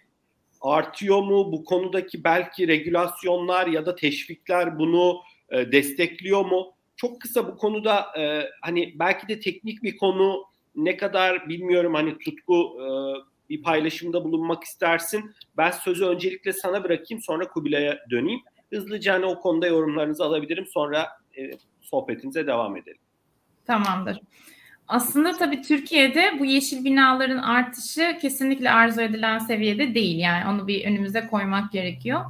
[0.61, 1.51] artıyor mu?
[1.51, 5.17] Bu konudaki belki regülasyonlar ya da teşvikler bunu
[5.49, 6.73] e, destekliyor mu?
[6.95, 10.43] Çok kısa bu konuda e, hani belki de teknik bir konu
[10.75, 12.87] ne kadar bilmiyorum hani tutku e,
[13.49, 15.31] bir paylaşımda bulunmak istersin.
[15.57, 18.39] Ben sözü öncelikle sana bırakayım sonra Kubilay'a döneyim.
[18.73, 21.51] Hızlıca hani o konuda yorumlarınızı alabilirim sonra e,
[21.81, 23.01] sohbetimize devam edelim.
[23.65, 24.19] Tamamdır.
[24.87, 30.19] Aslında tabii Türkiye'de bu yeşil binaların artışı kesinlikle arzu edilen seviyede değil.
[30.19, 32.21] Yani onu bir önümüze koymak gerekiyor.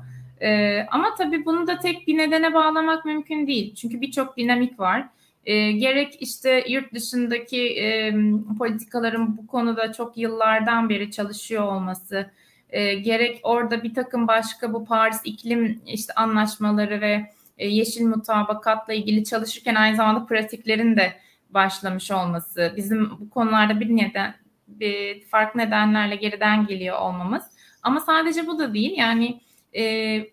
[0.41, 3.75] Ee, ama tabii bunu da tek bir nedene bağlamak mümkün değil.
[3.75, 5.07] Çünkü birçok dinamik var.
[5.45, 8.15] Ee, gerek işte yurt dışındaki e,
[8.57, 12.31] politikaların bu konuda çok yıllardan beri çalışıyor olması,
[12.69, 18.93] e, gerek orada bir takım başka bu Paris iklim işte anlaşmaları ve e, yeşil mutabakatla
[18.93, 21.13] ilgili çalışırken aynı zamanda pratiklerin de
[21.49, 24.35] başlamış olması, bizim bu konularda bir neden
[24.67, 27.43] bir farklı nedenlerle geriden geliyor olmamız.
[27.83, 28.93] Ama sadece bu da değil.
[28.97, 29.41] Yani
[29.75, 29.83] e,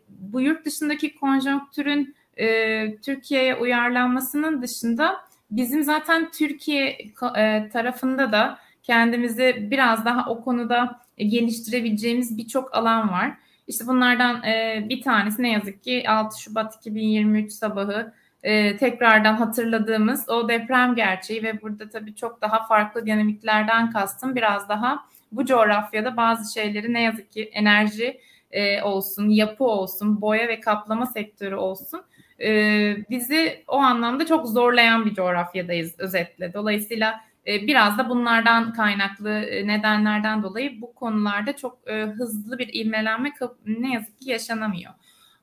[0.09, 6.99] bu yurt dışındaki konjonktürün e, Türkiye'ye uyarlanmasının dışında bizim zaten Türkiye
[7.37, 13.33] e, tarafında da kendimizi biraz daha o konuda geliştirebileceğimiz birçok alan var.
[13.67, 20.29] İşte bunlardan e, bir tanesi ne yazık ki 6 Şubat 2023 sabahı e, tekrardan hatırladığımız
[20.29, 26.17] o deprem gerçeği ve burada tabii çok daha farklı dinamiklerden kastım biraz daha bu coğrafyada
[26.17, 32.03] bazı şeyleri ne yazık ki enerji e, olsun, yapı olsun, boya ve kaplama sektörü olsun
[32.43, 36.55] e, bizi o anlamda çok zorlayan bir coğrafyadayız özetle.
[36.55, 42.75] Dolayısıyla e, biraz da bunlardan kaynaklı e, nedenlerden dolayı bu konularda çok e, hızlı bir
[42.75, 43.33] ivmelenme
[43.67, 44.93] ne yazık ki yaşanamıyor.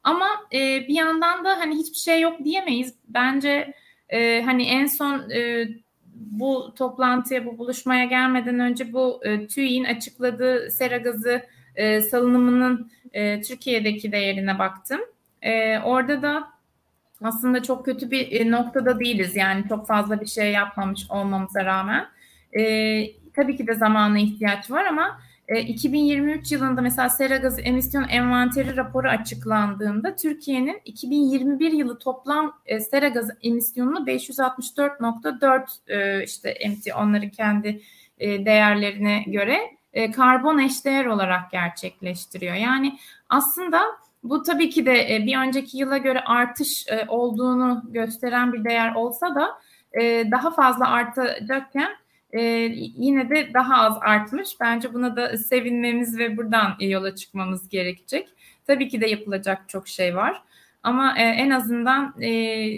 [0.03, 2.93] Ama bir yandan da hani hiçbir şey yok diyemeyiz.
[3.07, 3.73] Bence
[4.45, 5.23] hani en son
[6.13, 11.41] bu toplantıya, bu buluşmaya gelmeden önce bu TÜİ'nin açıkladığı sera gazı
[12.09, 12.91] salınımının
[13.47, 14.99] Türkiye'deki değerine baktım.
[15.83, 16.47] orada da
[17.23, 19.35] aslında çok kötü bir e, noktada değiliz.
[19.35, 22.05] Yani çok fazla bir şey yapmamış olmamıza rağmen.
[22.57, 22.61] E,
[23.35, 28.77] tabii ki de zamana ihtiyaç var ama e, 2023 yılında mesela sera gazı emisyon envanteri
[28.77, 37.29] raporu açıklandığında Türkiye'nin 2021 yılı toplam e, sera gazı emisyonunu 564.4 e, işte emti onların
[37.29, 37.81] kendi
[38.19, 42.55] e, değerlerine göre e, karbon eşdeğer olarak gerçekleştiriyor.
[42.55, 42.99] Yani
[43.29, 43.81] aslında
[44.29, 48.95] bu tabii ki de e, bir önceki yıla göre artış e, olduğunu gösteren bir değer
[48.95, 49.49] olsa da
[50.01, 51.89] e, daha fazla artacakken
[52.97, 54.49] yine de daha az artmış.
[54.61, 58.27] Bence buna da sevinmemiz ve buradan yola çıkmamız gerekecek.
[58.67, 60.41] Tabii ki de yapılacak çok şey var.
[60.83, 62.13] Ama en azından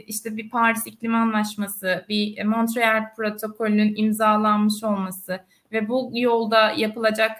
[0.07, 5.39] işte bir Paris İklim Anlaşması, bir Montreal protokolünün imzalanmış olması
[5.71, 7.31] ve bu yolda yapılacak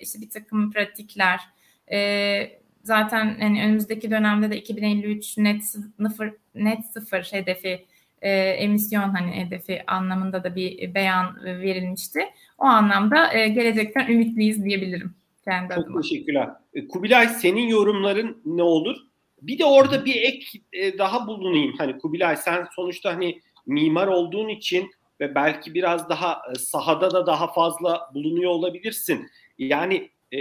[0.00, 1.40] işte bir takım pratikler,
[2.82, 7.86] zaten hani önümüzdeki dönemde de 2053 net sıfır net sıfır hedefi
[8.22, 12.20] e, emisyon hani hedefi anlamında da bir beyan verilmişti.
[12.58, 15.14] O anlamda e, gelecekten ümitliyiz diyebilirim
[15.44, 16.00] kendi Çok adıma.
[16.00, 16.48] teşekkürler.
[16.74, 18.96] E, Kubilay senin yorumların ne olur?
[19.42, 21.74] Bir de orada bir ek e, daha bulunayım.
[21.78, 24.90] Hani Kubilay sen sonuçta hani mimar olduğun için
[25.20, 29.26] ve belki biraz daha e, sahada da daha fazla bulunuyor olabilirsin.
[29.58, 30.40] Yani e,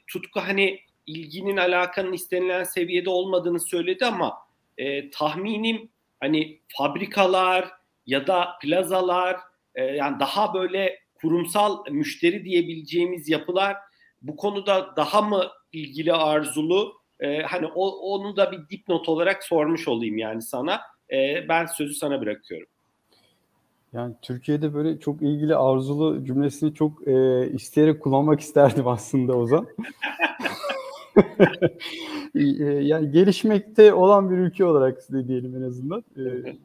[0.00, 4.34] Tutku hani ilginin alakanın istenilen seviyede olmadığını söyledi ama
[4.78, 5.88] e, tahminim
[6.20, 7.70] hani fabrikalar
[8.06, 9.36] ya da plazalar
[9.74, 13.76] e, yani daha böyle kurumsal müşteri diyebileceğimiz yapılar
[14.22, 19.88] bu konuda daha mı ilgili arzulu e, hani o, onu da bir dipnot olarak sormuş
[19.88, 20.80] olayım yani sana
[21.12, 22.68] e, ben sözü sana bırakıyorum.
[23.92, 29.66] Yani Türkiye'de böyle çok ilgili arzulu cümlesini çok e, isteyerek kullanmak isterdim aslında Ozan.
[32.34, 36.04] Ee, yani gelişmekte olan bir ülke olarak size diyelim en azından.
[36.18, 36.56] Ee,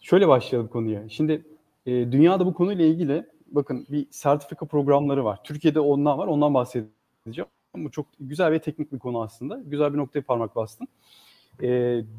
[0.00, 1.08] şöyle başlayalım konuya.
[1.08, 1.44] Şimdi
[1.86, 5.40] e, dünyada bu konuyla ilgili bakın bir sertifika programları var.
[5.44, 6.26] Türkiye'de ondan var.
[6.26, 7.48] Ondan bahsedeceğim.
[7.76, 9.60] Bu çok güzel ve teknik bir konu aslında.
[9.66, 10.88] Güzel bir noktaya parmak bastın.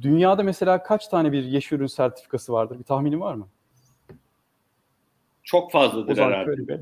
[0.02, 2.80] Dünyada mesela kaç tane bir yeşil ürün sertifikası vardır?
[2.80, 3.48] Bir tahminin var mı?
[5.44, 6.82] Çok fazladır herhalde.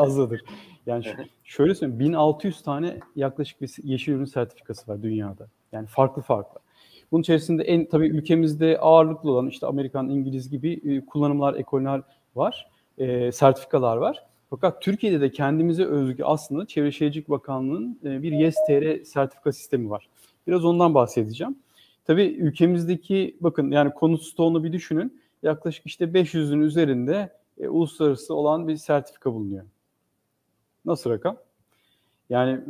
[0.00, 0.42] Fazladır.
[0.86, 1.04] Yani
[1.44, 5.48] şöyle söyleyeyim 1600 tane yaklaşık bir yeşil ürün sertifikası var dünyada.
[5.72, 6.60] Yani farklı farklı.
[7.12, 12.02] Bunun içerisinde en tabii ülkemizde ağırlıklı olan işte Amerikan, İngiliz gibi e, kullanımlar, ekoller
[12.36, 14.26] var, e, sertifikalar var.
[14.50, 20.08] Fakat Türkiye'de de kendimize özgü aslında Çevre Şehircilik Bakanlığı'nın e, bir YES-TR sertifika sistemi var.
[20.46, 21.56] Biraz ondan bahsedeceğim.
[22.04, 25.20] Tabii ülkemizdeki bakın yani konut stoğunu bir düşünün.
[25.42, 29.64] Yaklaşık işte 500'ün üzerinde e, uluslararası olan bir sertifika bulunuyor.
[30.84, 31.36] Nasıl rakam?
[32.30, 32.60] Yani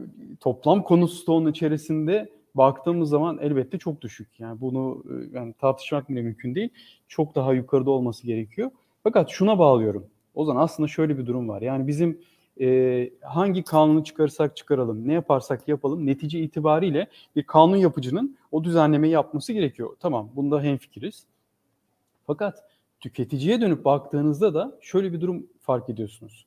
[0.40, 4.40] toplam konu stoğunun içerisinde baktığımız zaman elbette çok düşük.
[4.40, 6.68] Yani bunu e, yani tartışmak bile mümkün değil.
[7.08, 8.70] Çok daha yukarıda olması gerekiyor.
[9.02, 10.06] Fakat şuna bağlıyorum.
[10.34, 11.62] O zaman aslında şöyle bir durum var.
[11.62, 12.18] Yani bizim
[12.60, 19.12] e, hangi kanunu çıkarırsak çıkaralım, ne yaparsak yapalım netice itibariyle bir kanun yapıcının o düzenlemeyi
[19.12, 19.96] yapması gerekiyor.
[20.00, 21.24] Tamam bunda hemfikiriz.
[22.26, 22.64] Fakat
[23.00, 26.46] tüketiciye dönüp baktığınızda da şöyle bir durum fark ediyorsunuz.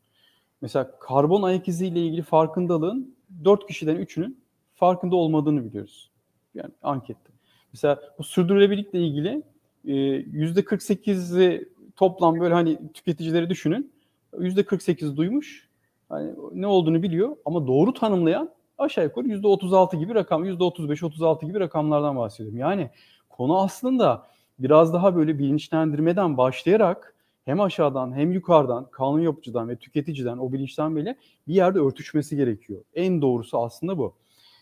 [0.62, 4.39] Mesela karbon ayak izi ile ilgili farkındalığın 4 kişiden 3'ünün
[4.76, 6.10] farkında olmadığını biliyoruz.
[6.56, 7.30] Yani ankette.
[7.74, 9.43] Mesela bu sürdürülebilirlikle ilgili
[9.86, 13.91] %48'i toplam böyle hani tüketicileri düşünün.
[14.34, 15.67] %48 duymuş.
[16.10, 22.17] Hani ne olduğunu biliyor ama doğru tanımlayan aşağı yukarı %36 gibi rakam, %35-36 gibi rakamlardan
[22.17, 22.60] bahsediyorum.
[22.60, 22.89] Yani
[23.30, 24.28] konu aslında
[24.60, 27.15] biraz daha böyle bilinçlendirmeden başlayarak
[27.48, 31.16] hem aşağıdan hem yukarıdan kanun yapıcıdan ve tüketiciden o bilinçten bile
[31.48, 32.82] bir yerde örtüşmesi gerekiyor.
[32.96, 34.14] En doğrusu aslında bu.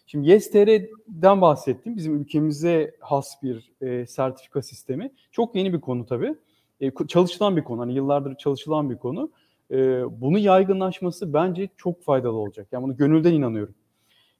[0.07, 1.97] Şimdi YesTR'den bahsettim.
[1.97, 5.11] Bizim ülkemize has bir e, sertifika sistemi.
[5.31, 6.35] Çok yeni bir konu tabii.
[6.81, 7.81] E, çalışılan bir konu.
[7.81, 9.31] Hani yıllardır çalışılan bir konu.
[9.71, 9.77] E,
[10.21, 12.67] bunu yaygınlaşması bence çok faydalı olacak.
[12.71, 13.75] Yani bunu gönülden inanıyorum.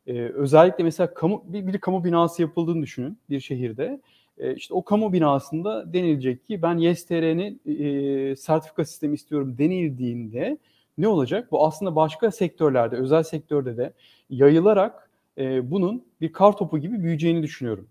[0.08, 4.01] E, özellikle mesela kamu bir, bir kamu binası yapıldığını düşünün bir şehirde.
[4.37, 10.57] E, işte o kamu binasında denilecek ki ben YesTR'nin e, sertifika sistemi istiyorum denildiğinde
[10.97, 11.51] ne olacak?
[11.51, 13.93] Bu aslında başka sektörlerde, özel sektörde de
[14.29, 17.87] yayılarak e, bunun bir kar topu gibi büyüyeceğini düşünüyorum.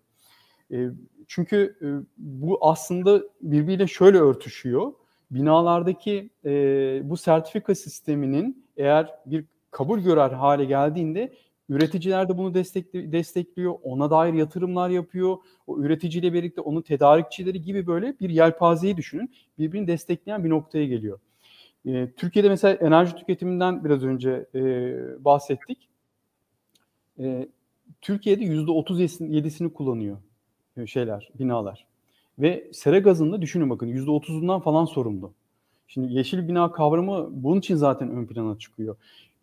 [0.72, 0.88] E,
[1.28, 1.86] çünkü e,
[2.18, 4.92] bu aslında birbiriyle şöyle örtüşüyor.
[5.30, 6.50] Binalardaki e,
[7.04, 11.32] bu sertifika sisteminin eğer bir kabul görer hale geldiğinde
[11.68, 13.74] üreticiler de bunu destekli, destekliyor.
[13.82, 15.36] Ona dair yatırımlar yapıyor.
[15.66, 19.30] O üreticiyle birlikte onun tedarikçileri gibi böyle bir yelpazeyi düşünün.
[19.58, 21.18] Birbirini destekleyen bir noktaya geliyor.
[21.86, 24.60] E, Türkiye'de mesela enerji tüketiminden biraz önce e,
[25.24, 25.88] bahsettik.
[27.18, 27.48] E,
[28.00, 30.16] Türkiye'de %37'sini kullanıyor
[30.86, 31.86] şeyler, binalar.
[32.38, 35.32] Ve sera gazında düşünün bakın %30'undan falan sorumlu.
[35.88, 38.96] Şimdi yeşil bina kavramı bunun için zaten ön plana çıkıyor.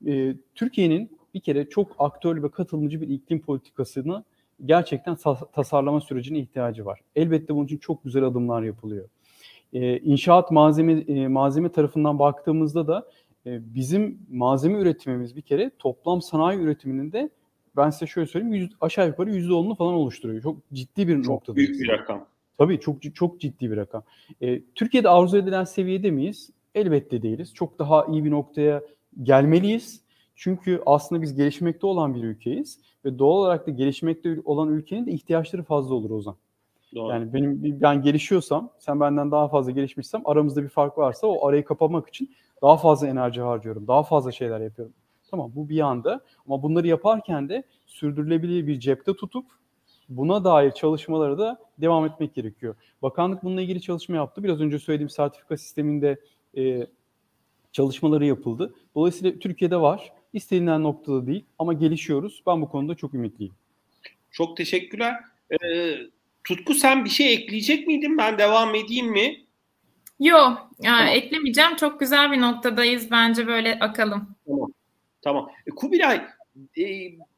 [0.07, 4.23] E, Türkiye'nin bir kere çok aktörlü ve katılımcı bir iklim politikasını
[4.65, 5.17] gerçekten
[5.53, 6.99] tasarlama sürecine ihtiyacı var.
[7.15, 9.09] Elbette bunun için çok güzel adımlar yapılıyor.
[9.73, 13.07] E, inşaat malzeme e, malzeme tarafından baktığımızda da
[13.45, 17.29] e, bizim malzeme üretimimiz bir kere toplam sanayi üretiminin de
[17.77, 20.41] ben size şöyle söyleyeyim yüz, aşağı yukarı yüzde onunu falan oluşturuyor.
[20.41, 21.55] Çok ciddi bir çok noktada.
[21.55, 22.25] büyük bir rakam.
[22.57, 24.03] Tabii çok çok ciddi bir rakam.
[24.41, 26.49] E, Türkiye'de arzu edilen seviyede miyiz?
[26.75, 27.53] Elbette değiliz.
[27.53, 28.81] Çok daha iyi bir noktaya
[29.23, 30.01] gelmeliyiz.
[30.43, 35.11] Çünkü aslında biz gelişmekte olan bir ülkeyiz ve doğal olarak da gelişmekte olan ülkenin de
[35.11, 36.35] ihtiyaçları fazla olur Ozan.
[36.95, 37.11] Doğru.
[37.11, 41.65] Yani benim ben gelişiyorsam, sen benden daha fazla gelişmişsem, aramızda bir fark varsa o arayı
[41.65, 44.93] kapamak için daha fazla enerji harcıyorum, daha fazla şeyler yapıyorum.
[45.31, 49.45] Tamam bu bir yanda ama bunları yaparken de sürdürülebilir bir cepte tutup
[50.09, 52.75] buna dair çalışmalara da devam etmek gerekiyor.
[53.01, 54.43] Bakanlık bununla ilgili çalışma yaptı.
[54.43, 56.19] Biraz önce söylediğim sertifika sisteminde
[56.57, 56.87] e,
[57.71, 58.73] çalışmaları yapıldı.
[58.95, 60.13] Dolayısıyla Türkiye'de var.
[60.33, 62.43] İstenilen noktada değil ama gelişiyoruz.
[62.47, 63.53] Ben bu konuda çok ümitliyim.
[64.31, 65.15] Çok teşekkürler.
[65.51, 65.97] Ee,
[66.43, 68.17] Tutku sen bir şey ekleyecek miydin?
[68.17, 69.45] Ben devam edeyim mi?
[70.19, 71.15] Yok, yani tamam.
[71.15, 71.75] eklemeyeceğim.
[71.75, 73.11] Çok güzel bir noktadayız.
[73.11, 74.35] Bence böyle akalım.
[74.47, 74.71] Tamam.
[75.21, 75.49] Tamam.
[75.67, 76.21] E, Kubilay
[76.77, 76.83] e,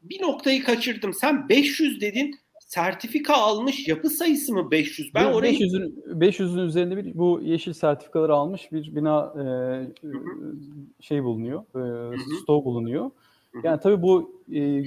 [0.02, 1.14] bir noktayı kaçırdım.
[1.14, 2.40] Sen 500 dedin.
[2.74, 5.14] Sertifika almış yapı sayısı mı 500?
[5.14, 9.46] Ben orayı 500'ün 500'ün üzerinde bir bu yeşil sertifikaları almış bir bina e,
[11.02, 11.62] şey bulunuyor.
[11.62, 13.12] E, stok bulunuyor.
[13.64, 14.84] Yani tabii bu e,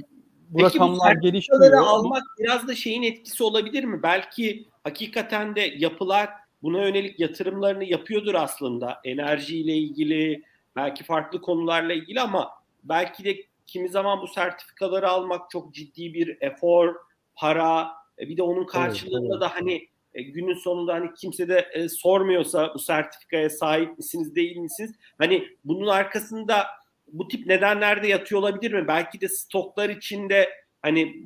[0.50, 1.72] bu Peki rakamlar bu gelişmiyor.
[1.72, 4.02] almak biraz da şeyin etkisi olabilir mi?
[4.02, 6.30] Belki hakikaten de yapılar
[6.62, 9.00] buna yönelik yatırımlarını yapıyordur aslında.
[9.04, 10.42] Enerjiyle ilgili,
[10.76, 12.50] belki farklı konularla ilgili ama
[12.84, 17.05] belki de kimi zaman bu sertifikaları almak çok ciddi bir efor,
[17.36, 21.68] para, e, bir de onun karşılığında evet, da hani e, günün sonunda hani kimse de
[21.72, 24.92] e, sormuyorsa bu sertifikaya sahip misiniz değil misiniz?
[25.18, 26.66] Hani bunun arkasında
[27.12, 28.88] bu tip nedenler de yatıyor olabilir mi?
[28.88, 30.48] Belki de stoklar içinde
[30.82, 31.24] hani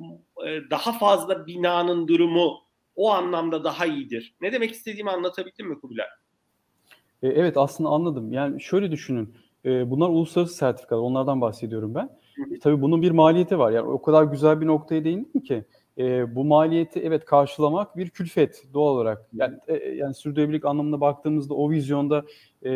[0.69, 2.61] daha fazla binanın durumu
[2.95, 4.35] o anlamda daha iyidir.
[4.41, 6.07] Ne demek istediğimi anlatabildim mi Kubilay?
[7.23, 8.33] Evet aslında anladım.
[8.33, 9.35] Yani şöyle düşünün.
[9.65, 11.01] Bunlar uluslararası sertifikalar.
[11.01, 12.09] Onlardan bahsediyorum ben.
[12.35, 12.59] Hı hı.
[12.59, 13.71] Tabii bunun bir maliyeti var.
[13.71, 15.65] Yani o kadar güzel bir noktaya değindim ki
[15.97, 19.29] e, bu maliyeti evet karşılamak bir külfet doğal olarak.
[19.33, 22.23] Yani, e, yani sürdürülebilirlik anlamında baktığımızda o vizyonda
[22.65, 22.69] e,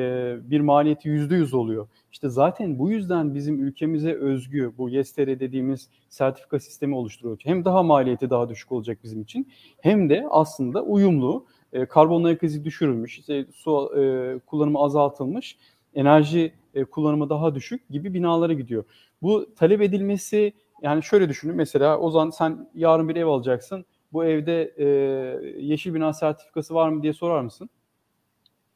[0.52, 1.88] bir maliyeti yüzde yüz oluyor.
[2.12, 7.40] İşte zaten bu yüzden bizim ülkemize özgü bu YESTR dediğimiz sertifika sistemi oluşturuyor.
[7.44, 9.48] Hem daha maliyeti daha düşük olacak bizim için
[9.82, 15.58] hem de aslında uyumlu, e, karbon ayak izi düşürülmüş, işte su e, kullanımı azaltılmış,
[15.96, 18.84] enerji e, kullanımı daha düşük gibi binalara gidiyor.
[19.22, 20.54] Bu talep edilmesi
[20.86, 23.86] yani şöyle düşünün mesela Ozan sen yarın bir ev alacaksın.
[24.14, 24.86] Bu evde e,
[25.60, 27.70] yeşil bina sertifikası var mı diye sorar mısın?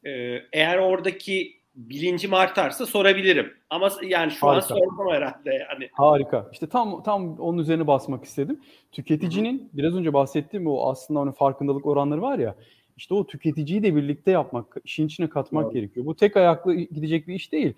[0.06, 0.10] Ee,
[0.54, 3.54] eğer oradaki bilincim artarsa sorabilirim.
[3.70, 4.76] Ama yani şu Harika.
[4.76, 5.90] an sormam herhalde yani.
[5.94, 6.50] Harika.
[6.52, 8.60] İşte tam tam onun üzerine basmak istedim.
[8.92, 9.68] Tüketicinin Hı-hı.
[9.74, 12.56] biraz önce bahsettiğim o aslında onun farkındalık oranları var ya.
[12.98, 15.74] işte o tüketiciyi de birlikte yapmak, işin içine katmak evet.
[15.74, 16.06] gerekiyor.
[16.06, 17.74] Bu tek ayaklı gidecek bir iş değil.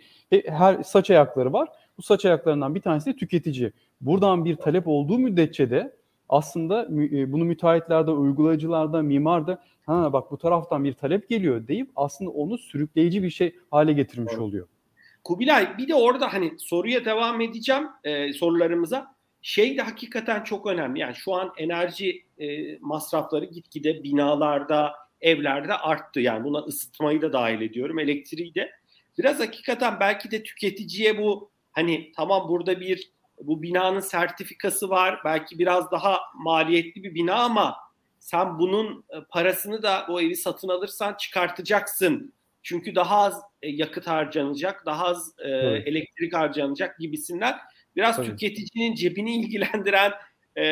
[0.46, 1.70] Her saç ayakları var.
[1.98, 3.72] Bu saç ayaklarından bir tanesi de tüketici.
[4.02, 5.96] Buradan bir talep olduğu müddetçe de
[6.30, 12.32] aslında e, bunu müteahhitlerde, uygulayıcılarda, mimarda ha bak bu taraftan bir talep geliyor deyip aslında
[12.32, 14.68] onu sürükleyici bir şey hale getirmiş oluyor.
[15.24, 19.16] Kubilay bir de orada hani soruya devam edeceğim e, sorularımıza.
[19.42, 21.00] Şey de hakikaten çok önemli.
[21.00, 26.20] Yani şu an enerji e, masrafları gitgide binalarda, evlerde arttı.
[26.20, 28.72] Yani buna ısıtmayı da dahil ediyorum, elektriği de.
[29.18, 33.12] Biraz hakikaten belki de tüketiciye bu hani tamam burada bir
[33.42, 35.20] bu binanın sertifikası var.
[35.26, 37.76] Belki biraz daha maliyetli bir bina ama
[38.20, 42.34] sen bunun e, parasını da o evi satın alırsan çıkartacaksın.
[42.64, 45.88] Çünkü daha az e, yakıt harcanacak, daha az e, evet.
[45.88, 47.56] elektrik harcanacak gibisinden
[47.96, 48.28] biraz Tabii.
[48.28, 50.12] tüketicinin cebini ilgilendiren
[50.56, 50.66] e,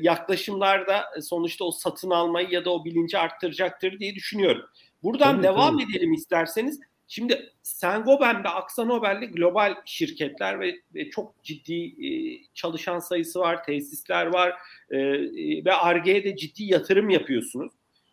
[0.00, 4.62] yaklaşımlar da sonuçta o satın almayı ya da o bilinci arttıracaktır diye düşünüyorum.
[5.02, 5.90] Buradan tabii, devam tabii.
[5.90, 6.80] edelim isterseniz.
[7.14, 8.84] Şimdi Saint-Gobain ve Aksa
[9.32, 12.10] global şirketler ve, ve çok ciddi e,
[12.54, 14.54] çalışan sayısı var, tesisler var
[14.90, 17.72] e, e ve Arge'ye de ciddi yatırım yapıyorsunuz.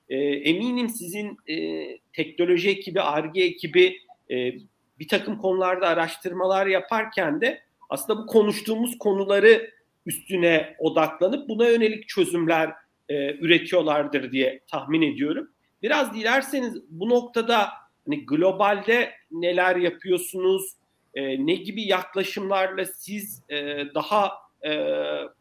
[0.09, 3.97] E, eminim sizin e, teknoloji ekibi, Arge ekibi
[4.31, 4.53] e,
[4.99, 9.71] bir takım konularda araştırmalar yaparken de aslında bu konuştuğumuz konuları
[10.05, 12.73] üstüne odaklanıp buna yönelik çözümler
[13.09, 15.51] e, üretiyorlardır diye tahmin ediyorum.
[15.81, 20.73] Biraz dilerseniz bu noktada hani globalde neler yapıyorsunuz,
[21.13, 24.31] e, ne gibi yaklaşımlarla siz e, daha
[24.65, 24.71] e,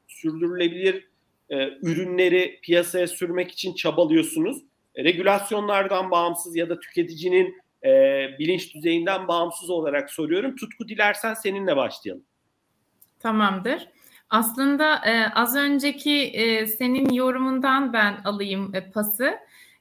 [0.09, 1.09] sürdürülebilir
[1.50, 4.59] e, ürünleri piyasaya sürmek için çabalıyorsunuz?
[4.96, 7.54] Regülasyonlardan bağımsız ya da tüketicinin
[7.84, 7.88] e,
[8.38, 10.56] bilinç düzeyinden bağımsız olarak soruyorum.
[10.56, 12.24] Tutku dilersen seninle başlayalım.
[13.20, 13.88] Tamamdır.
[14.30, 19.38] Aslında e, az önceki e, senin yorumundan ben alayım e, pası.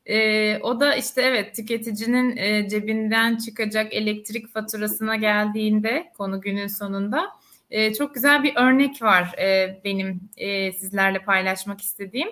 [0.09, 7.29] E, o da işte evet tüketicinin e, cebinden çıkacak elektrik faturasına geldiğinde konu günün sonunda
[7.71, 12.29] e, çok güzel bir örnek var e, benim e, sizlerle paylaşmak istediğim.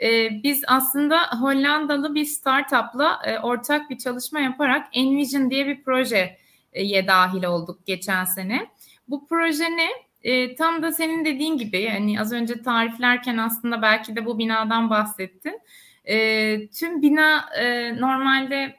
[0.00, 7.06] E, biz aslında Hollandalı bir startupla e, ortak bir çalışma yaparak Envision diye bir projeye
[7.06, 8.66] dahil olduk geçen sene.
[9.08, 9.88] Bu proje ne?
[10.22, 14.90] E, tam da senin dediğin gibi yani az önce tariflerken aslında belki de bu binadan
[14.90, 15.60] bahsettin.
[16.04, 18.76] E, tüm bina e, normalde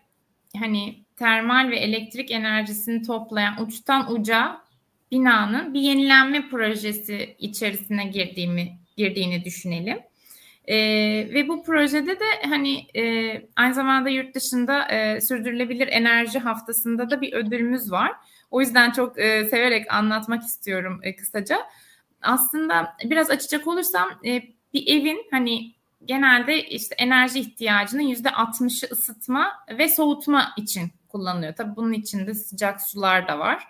[0.60, 4.62] hani termal ve elektrik enerjisini toplayan uçtan uca
[5.12, 10.00] binanın bir yenilenme projesi içerisine girdiğimi girdiğini düşünelim.
[10.66, 10.78] E,
[11.34, 17.22] ve bu projede de hani e, aynı zamanda yurt dışında e, sürdürülebilir enerji haftasında da
[17.22, 18.12] bir ödülümüz var.
[18.52, 21.58] O yüzden çok e, severek anlatmak istiyorum e, kısaca.
[22.22, 24.44] Aslında biraz açacak olursam e,
[24.74, 25.74] bir evin hani
[26.06, 31.56] genelde işte enerji ihtiyacının yüzde 60'ı ısıtma ve soğutma için kullanılıyor.
[31.56, 33.64] Tabii bunun içinde sıcak sular da var.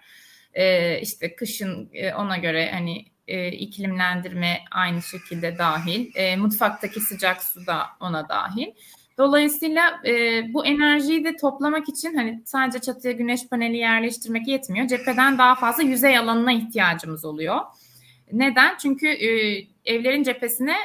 [0.54, 6.12] E, işte kışın e, ona göre hani e, iklimlendirme aynı şekilde dahil.
[6.16, 8.68] E, mutfaktaki sıcak su da ona dahil.
[9.18, 14.88] Dolayısıyla e, bu enerjiyi de toplamak için hani sadece çatıya güneş paneli yerleştirmek yetmiyor.
[14.88, 17.60] Cepheden daha fazla yüzey alanına ihtiyacımız oluyor.
[18.32, 18.78] Neden?
[18.78, 19.28] Çünkü e,
[19.86, 20.76] evlerin cephesine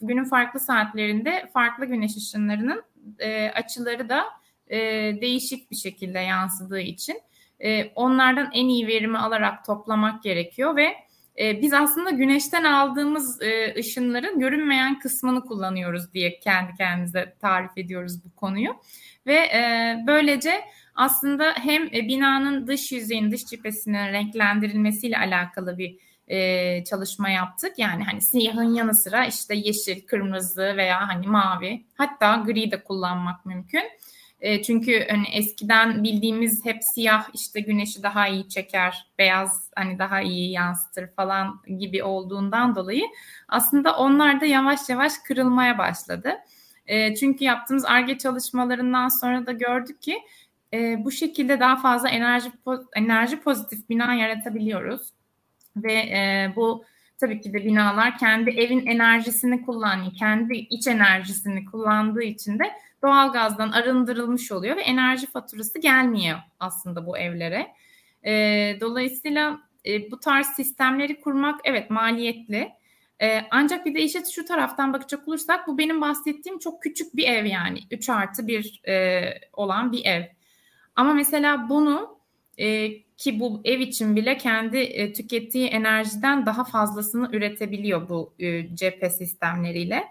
[0.00, 2.82] günün farklı saatlerinde farklı güneş ışınlarının
[3.18, 4.24] e, açıları da
[4.68, 4.78] e,
[5.20, 7.20] değişik bir şekilde yansıdığı için
[7.60, 10.94] e, onlardan en iyi verimi alarak toplamak gerekiyor ve
[11.38, 18.24] e, biz aslında güneşten aldığımız e, ışınların görünmeyen kısmını kullanıyoruz diye kendi kendimize tarif ediyoruz
[18.24, 18.70] bu konuyu.
[19.26, 20.52] Ve e, böylece
[20.94, 25.98] aslında hem e, binanın dış yüzeyinin, dış cephesinin renklendirilmesiyle alakalı bir
[26.28, 27.78] e, çalışma yaptık.
[27.78, 33.46] Yani hani siyahın yanı sıra işte yeşil, kırmızı veya hani mavi hatta gri de kullanmak
[33.46, 33.82] mümkün.
[34.40, 40.20] E, çünkü hani eskiden bildiğimiz hep siyah işte güneşi daha iyi çeker, beyaz hani daha
[40.20, 43.04] iyi yansıtır falan gibi olduğundan dolayı
[43.48, 46.32] aslında onlar da yavaş yavaş kırılmaya başladı.
[46.86, 50.18] E, çünkü yaptığımız ARGE çalışmalarından sonra da gördük ki
[50.72, 52.52] e, bu şekilde daha fazla enerji
[52.96, 55.13] enerji pozitif bina yaratabiliyoruz.
[55.76, 56.84] Ve e, bu
[57.20, 62.72] tabii ki de binalar kendi evin enerjisini kullanıyor, kendi iç enerjisini kullandığı için de
[63.02, 67.72] doğalgazdan arındırılmış oluyor ve enerji faturası gelmiyor aslında bu evlere.
[68.26, 68.32] E,
[68.80, 72.72] dolayısıyla e, bu tarz sistemleri kurmak evet maliyetli.
[73.22, 77.28] E, ancak bir de işe şu taraftan bakacak olursak bu benim bahsettiğim çok küçük bir
[77.28, 80.22] ev yani 3 artı 1 e, olan bir ev.
[80.96, 82.18] Ama mesela bunu
[82.58, 88.76] e, ki bu ev için bile kendi e, tükettiği enerjiden daha fazlasını üretebiliyor bu e,
[88.76, 90.04] cephe sistemleriyle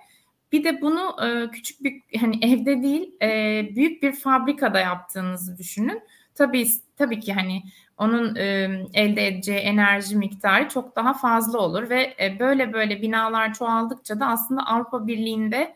[0.51, 6.01] Bir de bunu e, küçük bir hani evde değil e, büyük bir fabrikada yaptığınızı düşünün.
[6.35, 7.63] Tabii tabii ki hani
[7.97, 8.35] onun
[8.93, 14.61] elde edeceği enerji miktarı çok daha fazla olur ve böyle böyle binalar çoğaldıkça da aslında
[14.65, 15.75] Avrupa Birliği'nde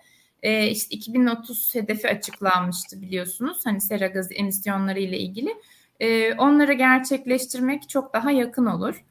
[0.72, 3.58] işte 2030 hedefi açıklanmıştı biliyorsunuz.
[3.66, 5.56] Hani sera gazı emisyonları ile ilgili.
[6.00, 9.06] E, onları gerçekleştirmek çok daha yakın olur.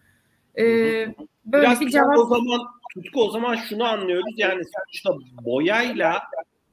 [0.58, 2.18] E, böyle Biraz bir cevap.
[2.18, 2.60] O zaman
[2.94, 6.22] Tutku o zaman şunu anlıyoruz yani sonuçta boyayla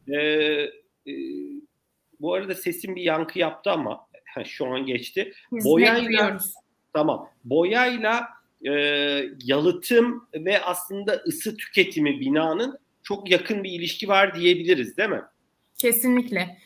[0.08, 1.14] e, e,
[2.20, 4.08] bu arada sesim bir yankı yaptı ama
[4.46, 5.34] şu an geçti.
[5.52, 6.38] Biz boyayla
[6.94, 7.30] tamam.
[7.44, 8.28] Boyayla
[8.66, 8.72] e,
[9.44, 15.22] yalıtım ve aslında ısı tüketimi binanın çok yakın bir ilişki var diyebiliriz değil mi?
[15.78, 16.58] Kesinlikle.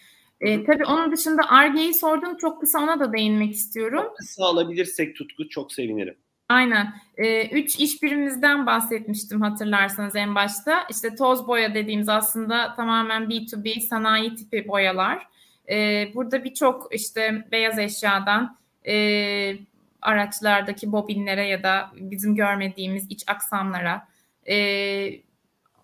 [0.41, 2.37] E, tabii onun dışında Arge'yi sordum.
[2.37, 4.03] Çok kısa ona da değinmek istiyorum.
[4.03, 6.15] Çok kısa alabilirsek Tutku çok sevinirim.
[6.49, 6.93] Aynen.
[7.17, 10.83] E, üç iş birimimizden bahsetmiştim hatırlarsanız en başta.
[10.89, 15.27] İşte toz boya dediğimiz aslında tamamen B2B sanayi tipi boyalar.
[15.69, 18.57] E, burada birçok işte beyaz eşyadan
[18.87, 19.57] e,
[20.01, 24.07] araçlardaki bobinlere ya da bizim görmediğimiz iç aksamlara
[24.49, 25.21] e,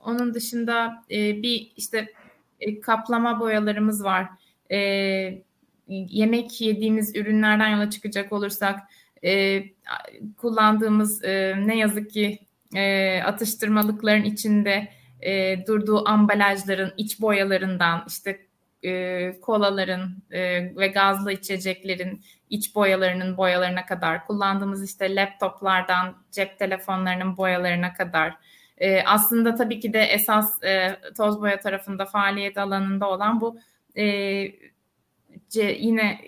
[0.05, 2.13] onun dışında e, bir işte
[2.59, 4.27] e, kaplama boyalarımız var.
[4.71, 4.77] E,
[5.87, 8.79] yemek yediğimiz ürünlerden yola çıkacak olursak
[9.23, 9.63] e,
[10.37, 12.39] kullandığımız e, ne yazık ki
[12.75, 14.87] e, atıştırmalıkların içinde
[15.21, 18.47] e, durduğu ambalajların iç boyalarından işte
[18.83, 20.41] e, kolaların e,
[20.75, 28.35] ve gazlı içeceklerin iç boyalarının boyalarına kadar kullandığımız işte laptoplardan cep telefonlarının boyalarına kadar.
[28.77, 33.59] E, aslında tabii ki de esas e, toz boya tarafında faaliyet alanında olan bu
[33.97, 34.45] e,
[35.49, 36.21] ce, yine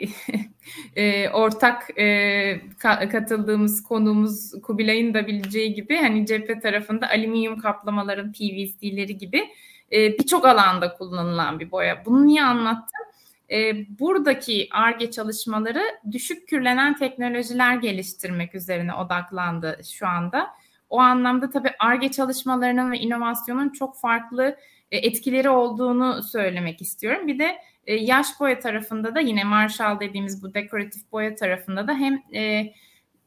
[0.95, 8.31] e, ortak e, ka, katıldığımız konumuz Kubilay'ın da bileceği gibi hani cephe tarafında alüminyum kaplamaların
[8.31, 9.49] PVC'leri gibi
[9.91, 12.05] e, birçok alanda kullanılan bir boya.
[12.05, 13.05] Bunu niye anlattım?
[13.51, 20.47] E, buradaki ARGE çalışmaları düşük kürlenen teknolojiler geliştirmek üzerine odaklandı şu anda.
[20.89, 24.57] O anlamda tabii ARGE çalışmalarının ve inovasyonun çok farklı
[24.91, 27.27] etkileri olduğunu söylemek istiyorum.
[27.27, 27.57] Bir de
[27.87, 32.73] e, yaş boya tarafında da yine Marshall dediğimiz bu dekoratif boya tarafında da hem e,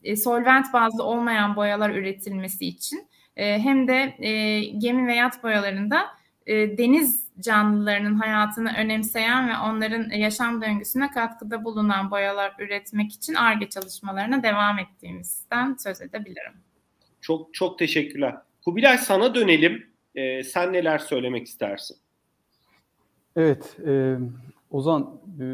[0.04, 6.06] e, solvent bazlı olmayan boyalar üretilmesi için e, hem de e, gemi ve yat boyalarında
[6.46, 13.68] e, deniz canlılarının hayatını önemseyen ve onların yaşam döngüsüne katkıda bulunan boyalar üretmek için ARGE
[13.68, 16.52] çalışmalarına devam ettiğimizden söz edebilirim.
[17.20, 18.34] Çok çok teşekkürler.
[18.64, 19.90] Kubilay sana dönelim.
[20.18, 21.96] E, sen neler söylemek istersin?
[23.36, 24.16] Evet, e,
[24.70, 25.44] Ozan e,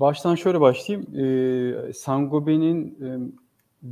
[0.00, 1.16] baştan şöyle başlayayım.
[1.88, 3.08] E, Sangobe'nin e,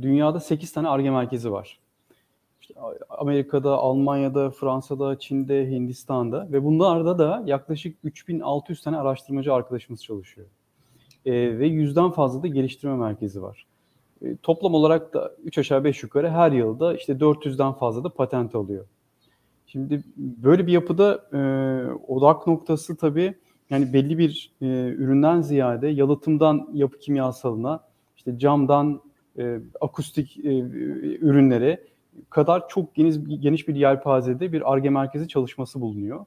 [0.01, 1.79] dünyada 8 tane ARGE merkezi var.
[2.61, 2.73] İşte
[3.09, 10.47] Amerika'da, Almanya'da, Fransa'da, Çin'de, Hindistan'da ve bunlarda da yaklaşık 3600 tane araştırmacı arkadaşımız çalışıyor.
[11.25, 13.65] E, ve yüzden fazla da geliştirme merkezi var.
[14.25, 18.55] E, toplam olarak da 3 aşağı 5 yukarı her yılda işte 400'den fazla da patent
[18.55, 18.85] alıyor.
[19.71, 21.39] Şimdi böyle bir yapıda e,
[22.07, 23.33] odak noktası tabii
[23.69, 27.83] yani belli bir e, üründen ziyade yalıtımdan yapı kimyasalına,
[28.17, 29.01] işte camdan
[29.37, 30.59] e, akustik e,
[31.19, 31.83] ürünlere
[32.29, 36.25] kadar çok geniş, geniş bir yelpazede bir ARGE merkezi çalışması bulunuyor.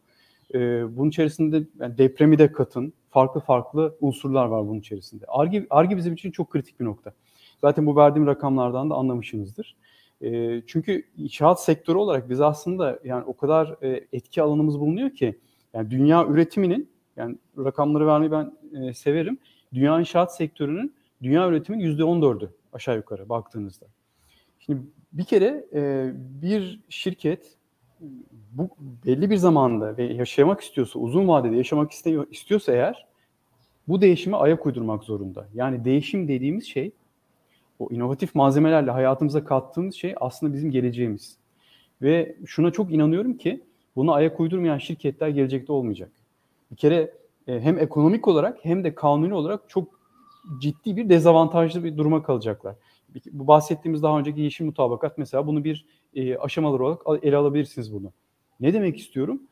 [0.55, 0.59] E,
[0.97, 5.25] bunun içerisinde yani depremi de katın, farklı farklı unsurlar var bunun içerisinde.
[5.29, 7.13] ARGE, ARGE bizim için çok kritik bir nokta.
[7.61, 9.77] Zaten bu verdiğim rakamlardan da anlamışsınızdır.
[10.23, 15.39] E, çünkü inşaat sektörü olarak biz aslında yani o kadar e, etki alanımız bulunuyor ki
[15.75, 19.39] yani dünya üretiminin yani rakamları vermeyi ben e, severim.
[19.75, 21.47] Dünya inşaat sektörünün dünya
[22.07, 23.87] on dördü aşağı yukarı baktığınızda.
[24.59, 24.81] Şimdi
[25.13, 27.57] bir kere e, bir şirket
[28.53, 28.69] bu
[29.07, 33.07] belli bir zamanda ve yaşamak istiyorsa, uzun vadede yaşamak istiyor, istiyorsa eğer
[33.89, 35.49] bu değişime ayak uydurmak zorunda.
[35.55, 36.93] Yani değişim dediğimiz şey
[37.83, 41.37] o inovatif malzemelerle hayatımıza kattığımız şey aslında bizim geleceğimiz.
[42.03, 43.61] Ve şuna çok inanıyorum ki
[43.97, 46.13] bunu ayak uydurmayan şirketler gelecekte olmayacak.
[46.71, 47.15] Bir kere
[47.47, 50.01] e, hem ekonomik olarak hem de kanuni olarak çok
[50.61, 52.77] ciddi bir dezavantajlı bir duruma kalacaklar.
[53.33, 58.13] Bu bahsettiğimiz daha önceki yeşil mutabakat mesela bunu bir e, aşamalı olarak ele alabilirsiniz bunu.
[58.61, 59.43] Ne demek istiyorum?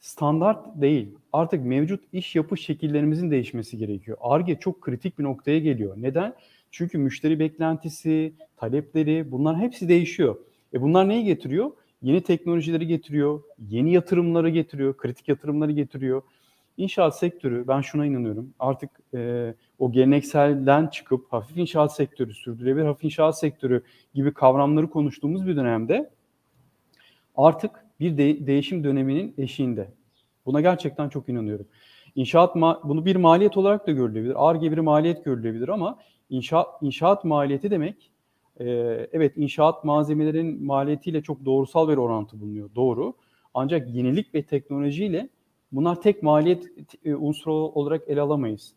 [0.00, 1.08] Standart değil.
[1.32, 4.16] Artık mevcut iş yapış şekillerimizin değişmesi gerekiyor.
[4.20, 5.94] ARGE çok kritik bir noktaya geliyor.
[5.96, 6.34] Neden?
[6.76, 10.36] Çünkü müşteri beklentisi, talepleri bunlar hepsi değişiyor.
[10.74, 11.70] E bunlar neyi getiriyor?
[12.02, 16.22] Yeni teknolojileri getiriyor, yeni yatırımları getiriyor, kritik yatırımları getiriyor.
[16.76, 18.54] İnşaat sektörü ben şuna inanıyorum.
[18.58, 23.82] Artık e, o gelenekselden çıkıp hafif inşaat sektörü, sürdürülebilir hafif inşaat sektörü
[24.14, 26.10] gibi kavramları konuştuğumuz bir dönemde
[27.36, 27.70] artık
[28.00, 29.88] bir de, değişim döneminin eşiğinde.
[30.46, 31.66] Buna gerçekten çok inanıyorum.
[32.14, 32.54] İnşaat
[32.84, 34.48] bunu bir maliyet olarak da görülebilir.
[34.48, 35.98] Arge bir maliyet görülebilir ama
[36.30, 38.10] inşaat inşaat maliyeti demek
[38.60, 38.64] e,
[39.12, 42.70] evet inşaat malzemelerin maliyetiyle çok doğrusal bir orantı bulunuyor.
[42.74, 43.14] Doğru.
[43.54, 45.28] Ancak yenilik ve teknolojiyle
[45.72, 46.70] bunlar tek maliyet
[47.04, 48.74] e, unsuru olarak ele alamayız.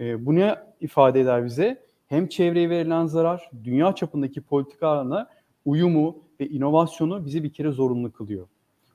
[0.00, 1.86] E, bu ne ifade eder bize?
[2.06, 5.28] Hem çevreye verilen zarar, dünya çapındaki politikalarına
[5.64, 8.46] uyumu ve inovasyonu bizi bir kere zorunlu kılıyor.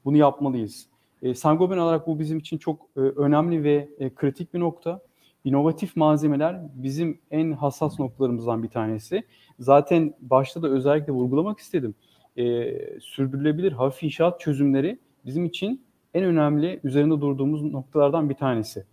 [0.06, 0.88] Bunu yapmalıyız.
[1.22, 5.02] E, Sangoben olarak bu bizim için çok e, önemli ve e, kritik bir nokta.
[5.44, 9.24] İnovatif malzemeler bizim en hassas noktalarımızdan bir tanesi.
[9.60, 11.96] Zaten başta da özellikle vurgulamak istedim.
[12.38, 15.82] E, sürdürülebilir hafif inşaat çözümleri bizim için
[16.14, 18.86] en önemli üzerinde durduğumuz noktalardan bir tanesi.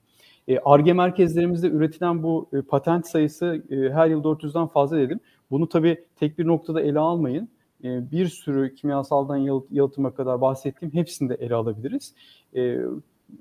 [0.65, 5.21] ARGE merkezlerimizde üretilen bu e, patent sayısı e, her yıl 400'den fazla dedim.
[5.51, 7.49] Bunu tabii tek bir noktada ele almayın.
[7.85, 9.37] E, bir sürü kimyasaldan
[9.71, 12.15] yalıtıma kadar bahsettiğim hepsini de ele alabiliriz.
[12.57, 12.79] E,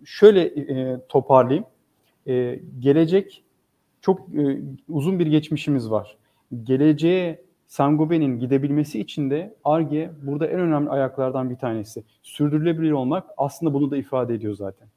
[0.06, 1.66] şöyle e, toparlayayım.
[2.28, 3.44] E, gelecek
[4.02, 6.18] çok e, uzun bir geçmişimiz var.
[6.64, 12.04] Geleceğe Sangobe'nin gidebilmesi için de ARGE burada en önemli ayaklardan bir tanesi.
[12.24, 14.88] Sürdürülebilir olmak aslında bunu da ifade ediyor zaten.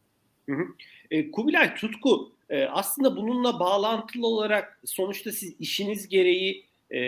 [0.48, 0.62] Hı hı.
[1.10, 6.64] E, Kubilay Tutku e, aslında bununla bağlantılı olarak sonuçta siz işiniz gereği
[6.94, 7.00] e,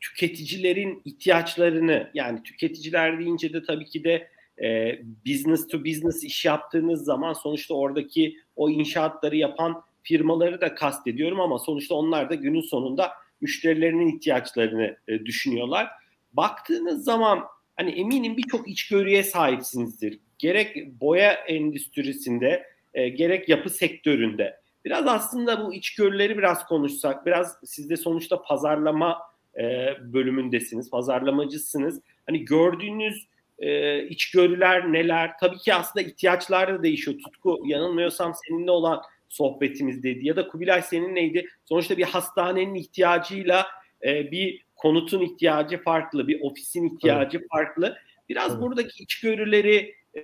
[0.00, 4.28] tüketicilerin ihtiyaçlarını yani tüketiciler deyince de tabii ki de
[4.62, 11.40] e, business to business iş yaptığınız zaman sonuçta oradaki o inşaatları yapan firmaları da kastediyorum
[11.40, 15.88] ama sonuçta onlar da günün sonunda müşterilerinin ihtiyaçlarını e, düşünüyorlar.
[16.32, 17.44] Baktığınız zaman
[17.76, 20.18] hani eminim birçok içgörüye sahipsinizdir.
[20.38, 24.60] Gerek boya endüstrisinde e, gerek yapı sektöründe.
[24.84, 29.18] Biraz aslında bu içgörüleri biraz konuşsak, biraz siz de sonuçta pazarlama
[29.58, 32.00] e, bölümündesiniz, pazarlamacısınız.
[32.26, 33.26] Hani gördüğünüz
[33.58, 35.30] e, içgörüler neler?
[35.40, 37.18] Tabii ki aslında ihtiyaçlar da değişiyor.
[37.18, 41.46] Tutku yanılmıyorsam seninle olan sohbetimizdeydi ya da Kubilay senin neydi?
[41.64, 43.66] Sonuçta bir hastanenin ihtiyacıyla
[44.04, 47.48] e, bir konutun ihtiyacı farklı, bir ofisin ihtiyacı evet.
[47.50, 47.96] farklı.
[48.28, 48.62] Biraz evet.
[48.62, 50.22] buradaki içgörüleri e,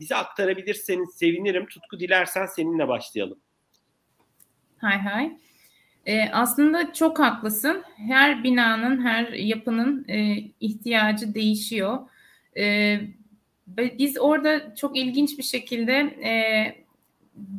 [0.00, 1.66] bize aktarabilirseniz sevinirim.
[1.66, 3.38] Tutku dilersen seninle başlayalım.
[4.78, 5.32] Hay hay.
[6.06, 7.82] E, aslında çok haklısın.
[7.96, 11.98] Her binanın, her yapının e, ihtiyacı değişiyor.
[12.56, 13.00] E,
[13.76, 15.94] biz orada çok ilginç bir şekilde
[16.24, 16.32] e,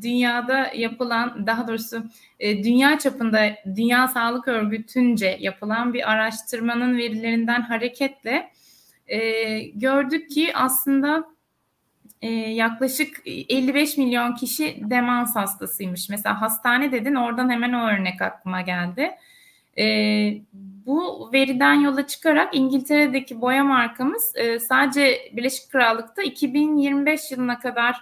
[0.02, 2.04] dünyada yapılan, daha doğrusu
[2.40, 8.52] e, dünya çapında Dünya Sağlık Örgütü'nce yapılan bir araştırmanın verilerinden hareketle
[9.08, 11.26] e, gördük ki aslında
[12.22, 16.10] e, yaklaşık 55 milyon kişi demans hastasıymış.
[16.10, 19.12] Mesela hastane dedin oradan hemen o örnek aklıma geldi.
[19.78, 19.86] E,
[20.86, 27.96] bu veriden yola çıkarak İngiltere'deki boya markamız e, sadece Birleşik Krallık'ta 2025 yılına kadar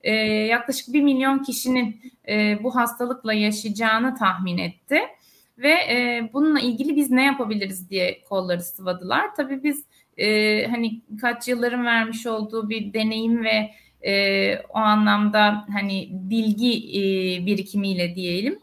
[0.00, 5.00] e, yaklaşık 1 milyon kişinin e, bu hastalıkla yaşayacağını tahmin etti.
[5.58, 9.34] Ve e, bununla ilgili biz ne yapabiliriz diye kolları sıvadılar.
[9.36, 9.84] Tabii biz
[10.16, 13.70] e, hani kaç yılların vermiş olduğu bir deneyim ve
[14.02, 17.02] e, o anlamda hani bilgi e,
[17.46, 18.58] birikimiyle diyelim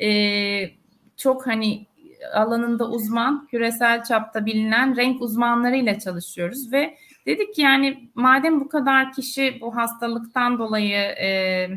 [0.00, 0.70] e,
[1.16, 1.86] çok hani
[2.32, 6.96] alanında uzman, küresel çapta bilinen renk uzmanlarıyla çalışıyoruz ve
[7.26, 11.68] dedik ki yani madem bu kadar kişi bu hastalıktan dolayı e,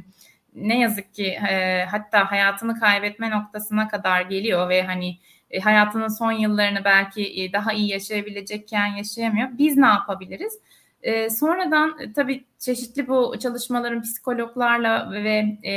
[0.55, 5.17] ne yazık ki e, hatta hayatını kaybetme noktasına kadar geliyor ve hani
[5.51, 9.49] e, hayatının son yıllarını belki e, daha iyi yaşayabilecekken yaşayamıyor.
[9.57, 10.59] Biz ne yapabiliriz?
[11.03, 15.73] E, sonradan tabii çeşitli bu çalışmaların psikologlarla ve e,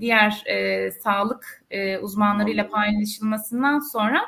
[0.00, 4.20] diğer e, sağlık e, uzmanlarıyla paylaşılmasından sonra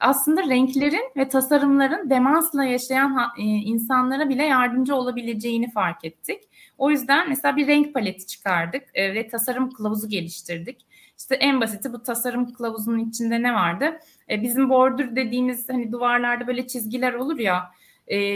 [0.00, 6.40] aslında renklerin ve tasarımların demansla yaşayan e, insanlara bile yardımcı olabileceğini fark ettik.
[6.78, 10.86] O yüzden mesela bir renk paleti çıkardık e, ve tasarım kılavuzu geliştirdik.
[11.18, 13.98] İşte en basiti bu tasarım kılavuzunun içinde ne vardı?
[14.30, 17.70] E, bizim bordür dediğimiz hani duvarlarda böyle çizgiler olur ya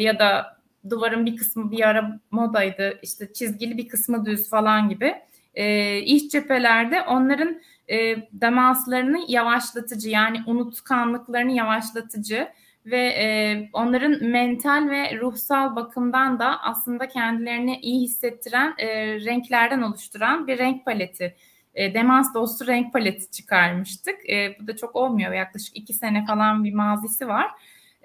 [0.00, 0.57] ya da
[0.90, 5.14] duvarın bir kısmı bir ara modaydı işte çizgili bir kısmı düz falan gibi.
[5.54, 12.48] E, iç cephelerde onların e, demanslarını yavaşlatıcı yani unutkanlıklarını yavaşlatıcı
[12.86, 18.86] ve e, onların mental ve ruhsal bakımdan da aslında kendilerini iyi hissettiren e,
[19.24, 21.36] renklerden oluşturan bir renk paleti
[21.74, 24.30] e, demans dostu renk paleti çıkarmıştık.
[24.30, 25.32] E, bu da çok olmuyor.
[25.32, 27.50] Yaklaşık iki sene falan bir mazisi var.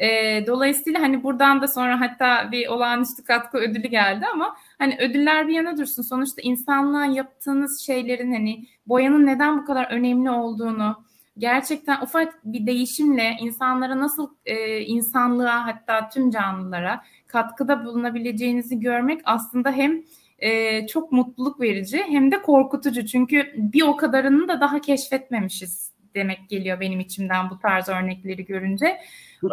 [0.03, 5.47] E, dolayısıyla hani buradan da sonra hatta bir olağanüstü katkı ödülü geldi ama hani ödüller
[5.47, 6.03] bir yana dursun.
[6.03, 11.03] Sonuçta insanlığa yaptığınız şeylerin hani boyanın neden bu kadar önemli olduğunu
[11.37, 19.71] gerçekten ufak bir değişimle insanlara nasıl e, insanlığa hatta tüm canlılara katkıda bulunabileceğinizi görmek aslında
[19.71, 20.03] hem
[20.39, 23.05] e, çok mutluluk verici hem de korkutucu.
[23.05, 28.97] Çünkü bir o kadarını da daha keşfetmemişiz demek geliyor benim içimden bu tarz örnekleri görünce.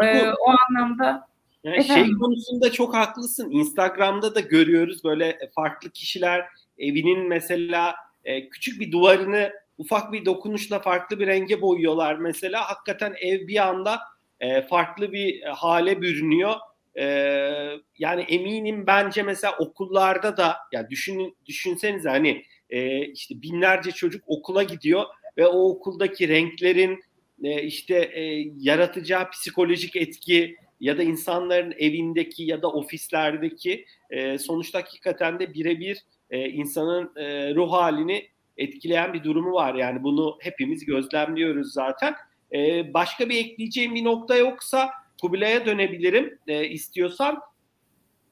[0.02, 1.30] E, o anlamda
[1.64, 3.50] yani şey konusunda çok haklısın.
[3.50, 6.46] Instagram'da da görüyoruz böyle farklı kişiler
[6.78, 7.94] evinin mesela
[8.24, 12.70] e, küçük bir duvarını ufak bir dokunuşla farklı bir renge boyuyorlar mesela.
[12.70, 14.00] Hakikaten ev bir anda
[14.40, 16.54] e, farklı bir hale bürünüyor.
[16.98, 17.04] E,
[17.98, 24.62] yani eminim bence mesela okullarda da ya düşün düşünsenize hani e, işte binlerce çocuk okula
[24.62, 25.04] gidiyor
[25.38, 27.00] ve o okuldaki renklerin
[27.44, 34.78] e, işte e, yaratacağı psikolojik etki ya da insanların evindeki ya da ofislerdeki e, sonuçta
[34.78, 39.74] hakikaten de birebir e, insanın e, ruh halini etkileyen bir durumu var.
[39.74, 42.14] Yani bunu hepimiz gözlemliyoruz zaten.
[42.52, 47.38] E, başka bir ekleyeceğim bir nokta yoksa Kubilay'a dönebilirim e, istiyorsan.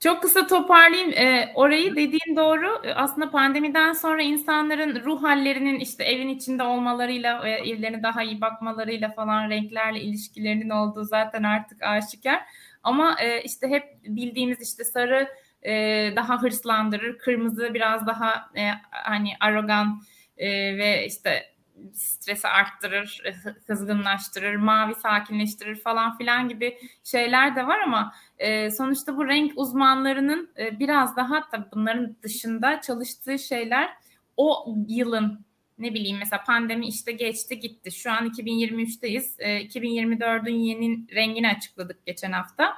[0.00, 1.10] Çok kısa toparlayayım.
[1.12, 2.82] E, orayı dediğin doğru.
[2.94, 9.50] Aslında pandemiden sonra insanların ruh hallerinin işte evin içinde olmalarıyla, evlerine daha iyi bakmalarıyla falan
[9.50, 12.40] renklerle ilişkilerinin olduğu zaten artık aşikar.
[12.82, 15.28] Ama e, işte hep bildiğimiz işte sarı
[15.62, 15.72] e,
[16.16, 20.02] daha hırslandırır, kırmızı biraz daha e, hani arogan
[20.36, 21.42] e, ve işte
[21.92, 23.34] stresi arttırır, e,
[23.66, 30.50] kızgınlaştırır, mavi sakinleştirir falan filan gibi şeyler de var ama e, sonuçta bu renk uzmanlarının
[30.58, 33.90] e, biraz daha tabii bunların dışında çalıştığı şeyler
[34.36, 35.48] o yılın
[35.78, 37.92] ne bileyim mesela pandemi işte geçti gitti.
[37.92, 39.34] Şu an 2023'teyiz.
[39.38, 42.74] E, 2024'ün yeni rengini açıkladık geçen hafta.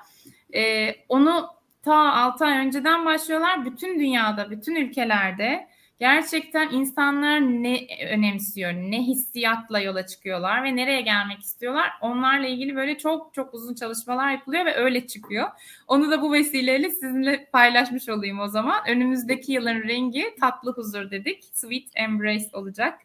[0.55, 1.47] E, onu
[1.83, 3.65] ta 6 ay önceden başlıyorlar.
[3.65, 5.69] Bütün dünyada, bütün ülkelerde
[6.01, 11.91] gerçekten insanlar ne önemsiyor, ne hissiyatla yola çıkıyorlar ve nereye gelmek istiyorlar.
[12.01, 15.49] Onlarla ilgili böyle çok çok uzun çalışmalar yapılıyor ve öyle çıkıyor.
[15.89, 18.83] Onu da bu vesileyle sizinle paylaşmış olayım o zaman.
[18.89, 21.45] Önümüzdeki yılın rengi tatlı huzur dedik.
[21.53, 22.99] Sweet Embrace olacak.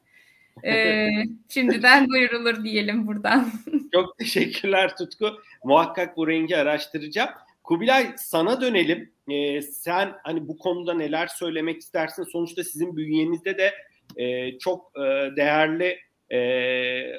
[0.65, 1.09] Ee,
[1.49, 3.51] şimdiden duyurulur diyelim buradan.
[3.93, 5.31] Çok teşekkürler Tutku.
[5.63, 7.29] Muhakkak bu rengi araştıracağım.
[7.65, 9.13] Kubilay sana dönelim.
[9.29, 12.23] Ee, sen hani bu konuda neler söylemek istersin?
[12.23, 13.73] Sonuçta sizin bünyenizde de
[14.17, 15.01] e, çok e,
[15.35, 15.99] değerli
[16.33, 16.39] e,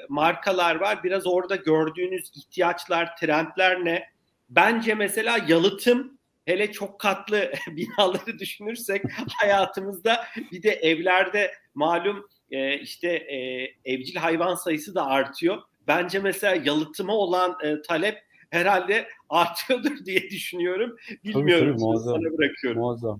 [0.09, 1.03] markalar var.
[1.03, 4.03] Biraz orada gördüğünüz ihtiyaçlar, trendler ne?
[4.49, 9.03] Bence mesela yalıtım hele çok katlı binaları düşünürsek
[9.41, 13.37] hayatımızda bir de evlerde malum e, işte e,
[13.85, 15.61] evcil hayvan sayısı da artıyor.
[15.87, 20.95] Bence mesela yalıtıma olan e, talep herhalde artıyordur diye düşünüyorum.
[21.23, 21.65] Bilmiyorum.
[21.65, 22.15] Tabii, tabii, muazzam.
[22.15, 22.81] Sana bırakıyorum.
[22.81, 23.19] Muazzam.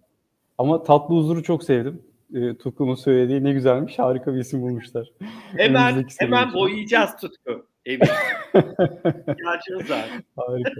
[0.57, 2.01] Ama tatlı huzuru çok sevdim.
[2.33, 3.99] E, Tutku'nun söylediği ne güzelmiş.
[3.99, 5.11] Harika bir isim bulmuşlar.
[5.57, 7.65] Hemen hemen boyayacağız Tutku.
[7.85, 10.09] İhtiyacımız var.
[10.35, 10.71] Harika.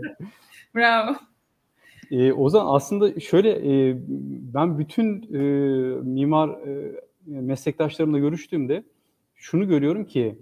[0.76, 1.16] Bravo.
[2.12, 3.98] E, Ozan aslında şöyle e,
[4.54, 5.38] ben bütün e,
[6.02, 8.84] mimar e, meslektaşlarımla görüştüğümde
[9.36, 10.40] şunu görüyorum ki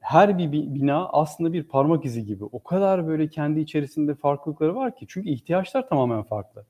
[0.00, 2.44] her bir bina aslında bir parmak izi gibi.
[2.44, 5.06] O kadar böyle kendi içerisinde farklılıkları var ki.
[5.08, 6.64] Çünkü ihtiyaçlar tamamen farklı.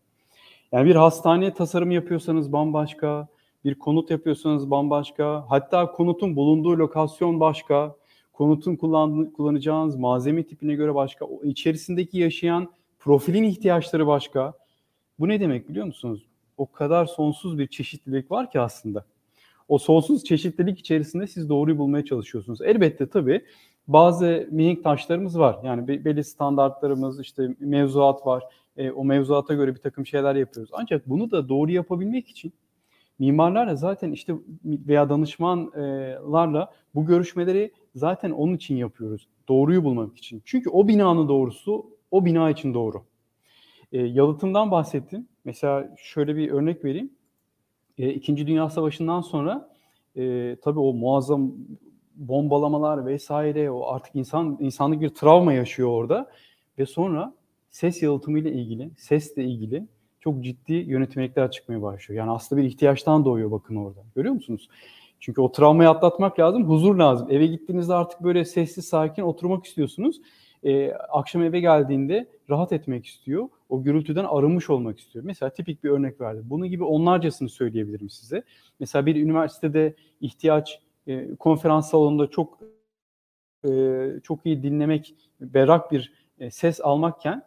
[0.72, 3.28] Yani bir hastaneye tasarım yapıyorsanız bambaşka,
[3.64, 7.96] bir konut yapıyorsanız bambaşka, hatta konutun bulunduğu lokasyon başka,
[8.32, 14.52] konutun kullan, kullanacağınız malzeme tipine göre başka, o içerisindeki yaşayan profilin ihtiyaçları başka.
[15.18, 16.26] Bu ne demek biliyor musunuz?
[16.56, 19.04] O kadar sonsuz bir çeşitlilik var ki aslında
[19.68, 22.60] o sonsuz çeşitlilik içerisinde siz doğruyu bulmaya çalışıyorsunuz.
[22.62, 23.44] Elbette tabii
[23.88, 25.58] bazı minik taşlarımız var.
[25.64, 28.44] Yani belli standartlarımız, işte mevzuat var.
[28.76, 30.70] E, o mevzuata göre bir takım şeyler yapıyoruz.
[30.74, 32.52] Ancak bunu da doğru yapabilmek için
[33.18, 34.34] mimarlarla zaten işte
[34.64, 39.28] veya danışmanlarla bu görüşmeleri zaten onun için yapıyoruz.
[39.48, 40.42] Doğruyu bulmak için.
[40.44, 43.02] Çünkü o binanın doğrusu o bina için doğru.
[43.92, 45.28] E, yalıtımdan bahsettim.
[45.44, 47.10] Mesela şöyle bir örnek vereyim.
[47.98, 49.68] E, İkinci Dünya Savaşı'ndan sonra
[50.16, 51.52] e, tabii o muazzam
[52.16, 56.30] bombalamalar vesaire o artık insan insanlık bir travma yaşıyor orada
[56.78, 57.34] ve sonra
[57.70, 59.86] ses yalıtımı ile ilgili, sesle ilgili
[60.20, 62.18] çok ciddi yönetmelikler çıkmaya başlıyor.
[62.18, 64.00] Yani aslında bir ihtiyaçtan doğuyor bakın orada.
[64.16, 64.68] Görüyor musunuz?
[65.20, 67.28] Çünkü o travmayı atlatmak lazım, huzur lazım.
[67.30, 70.20] Eve gittiğinizde artık böyle sessiz, sakin oturmak istiyorsunuz.
[70.64, 75.24] Ee, akşam eve geldiğinde rahat etmek istiyor o gürültüden arınmış olmak istiyor.
[75.24, 76.44] Mesela tipik bir örnek verdim.
[76.46, 78.42] Bunun gibi onlarcasını söyleyebilirim size.
[78.80, 82.58] Mesela bir üniversitede ihtiyaç e, konferans salonunda çok
[83.68, 83.70] e,
[84.22, 87.42] çok iyi dinlemek, berrak bir e, ses almakken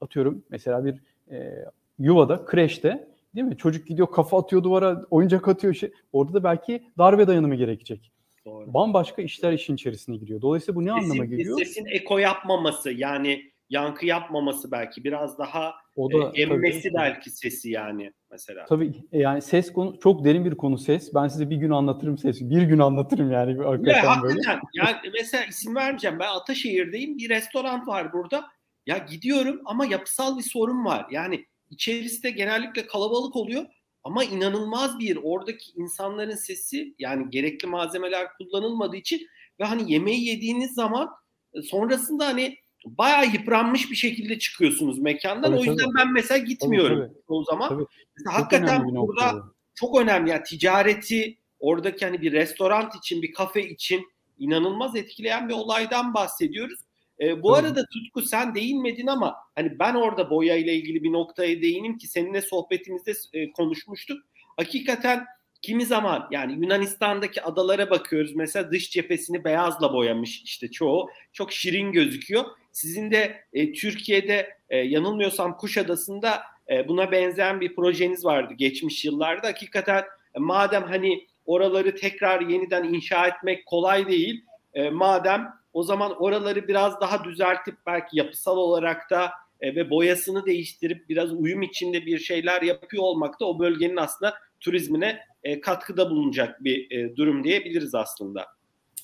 [0.00, 1.64] atıyorum mesela bir e,
[1.98, 3.56] yuvada, kreşte değil mi?
[3.56, 5.74] Çocuk gidiyor kafa atıyor duvara, oyuncak atıyor.
[5.74, 5.92] Şey.
[6.12, 8.12] Orada da belki darbe dayanımı gerekecek.
[8.44, 8.74] Doğru.
[8.74, 10.40] Bambaşka işler işin içerisine giriyor.
[10.40, 11.58] Dolayısıyla bu ne sesin, anlama geliyor?
[11.58, 17.30] Sesin eko yapmaması yani yankı yapmaması belki biraz daha o da, e, emmesi tabii, belki
[17.30, 18.66] sesi yani mesela.
[18.66, 21.14] Tabii e, yani ses konu çok derin bir konu ses.
[21.14, 22.50] Ben size bir gün anlatırım sesi.
[22.50, 24.42] Bir gün anlatırım yani hakikaten, ya, böyle.
[24.42, 24.60] Hakikaten.
[24.74, 26.18] yani mesela isim vermeyeceğim.
[26.18, 27.18] Ben Ataşehir'deyim.
[27.18, 28.44] Bir restoran var burada.
[28.86, 31.06] Ya gidiyorum ama yapısal bir sorun var.
[31.10, 33.66] Yani içerisinde genellikle kalabalık oluyor
[34.04, 39.26] ama inanılmaz bir oradaki insanların sesi yani gerekli malzemeler kullanılmadığı için
[39.60, 41.08] ve hani yemeği yediğiniz zaman
[41.54, 42.56] e, sonrasında hani
[42.86, 45.50] bayağı yıpranmış bir şekilde çıkıyorsunuz mekandan.
[45.50, 45.94] Tabii, o yüzden tabii.
[45.98, 47.22] ben mesela gitmiyorum tabii, tabii.
[47.28, 47.68] o zaman.
[47.68, 47.84] Tabii.
[48.16, 54.06] Mesela hakikaten burada çok önemli yani ticareti oradaki hani bir restoran için bir kafe için
[54.38, 56.80] inanılmaz etkileyen bir olaydan bahsediyoruz.
[57.20, 61.62] E, bu arada Tutku sen değinmedin ama hani ben orada boya ile ilgili bir noktaya
[61.62, 64.18] değinim ki seninle sohbetimizde e, konuşmuştuk.
[64.56, 65.24] Hakikaten
[65.62, 68.36] kimi zaman yani Yunanistan'daki adalara bakıyoruz.
[68.36, 71.10] Mesela dış cephesini beyazla boyamış işte çoğu.
[71.32, 72.44] Çok şirin gözüküyor.
[72.78, 79.46] Sizin de e, Türkiye'de e, yanılmıyorsam Kuşadası'nda e, buna benzeyen bir projeniz vardı geçmiş yıllarda.
[79.46, 80.04] Hakikaten
[80.34, 84.44] e, madem hani oraları tekrar yeniden inşa etmek kolay değil.
[84.74, 90.46] E, madem o zaman oraları biraz daha düzeltip belki yapısal olarak da e, ve boyasını
[90.46, 96.10] değiştirip biraz uyum içinde bir şeyler yapıyor olmak da o bölgenin aslında turizmine e, katkıda
[96.10, 98.57] bulunacak bir e, durum diyebiliriz aslında.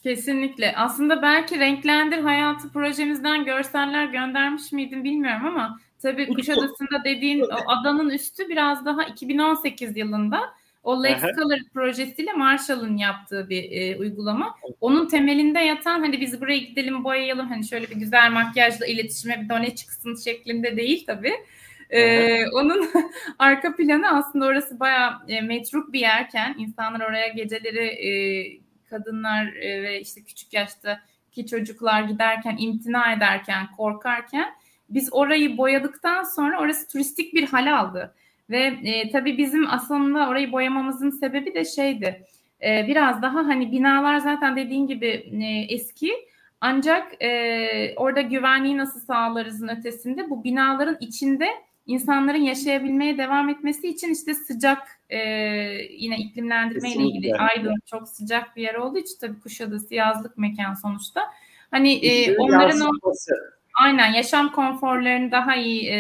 [0.05, 0.75] Kesinlikle.
[0.77, 8.11] Aslında belki Renklendir Hayatı projemizden görseller göndermiş miydim bilmiyorum ama tabii Kuşadası'nda dediğin o adanın
[8.11, 10.41] üstü biraz daha 2018 yılında
[10.83, 14.55] o Lex Color projesiyle Marshall'ın yaptığı bir e, uygulama.
[14.81, 19.49] Onun temelinde yatan hani biz buraya gidelim boyayalım hani şöyle bir güzel makyajla iletişime bir
[19.49, 21.35] done çıksın şeklinde değil tabii.
[21.91, 22.91] Ee, onun
[23.39, 28.11] arka planı aslında orası bayağı e, metruk bir yerken insanlar oraya geceleri e,
[28.95, 34.55] kadınlar e, ve işte küçük yaştaki çocuklar giderken imtina ederken korkarken
[34.91, 38.15] biz orayı boyadıktan sonra orası turistik bir hal aldı.
[38.51, 42.23] Ve e, tabii bizim aslında orayı boyamamızın sebebi de şeydi.
[42.63, 45.07] E, biraz daha hani binalar zaten dediğin gibi
[45.43, 46.13] e, eski
[46.61, 51.49] ancak e, orada güvenliği nasıl sağlarızın ötesinde bu binaların içinde
[51.87, 54.79] insanların yaşayabilmeye devam etmesi için işte sıcak
[55.11, 55.19] e,
[55.91, 60.75] yine iklimlendirme ile ilgili Aydın çok sıcak bir yer olduğu için tabii Kuşadası yazlık mekan
[60.75, 61.21] sonuçta.
[61.71, 63.13] Hani e, onların o
[63.83, 65.99] Aynen yaşam konforlarını daha iyi e,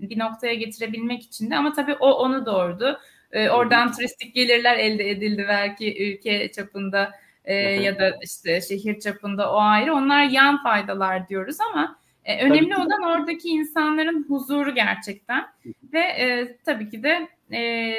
[0.00, 2.98] bir noktaya getirebilmek için de ama tabii o onu doğurdu.
[3.32, 7.12] E, oradan turistik gelirler elde edildi belki ülke çapında
[7.44, 9.94] e, ya da işte şehir çapında o ayrı.
[9.94, 15.46] Onlar yan faydalar diyoruz ama e, önemli olan oradaki insanların huzuru gerçekten
[15.92, 17.94] ve e, tabii ki de e,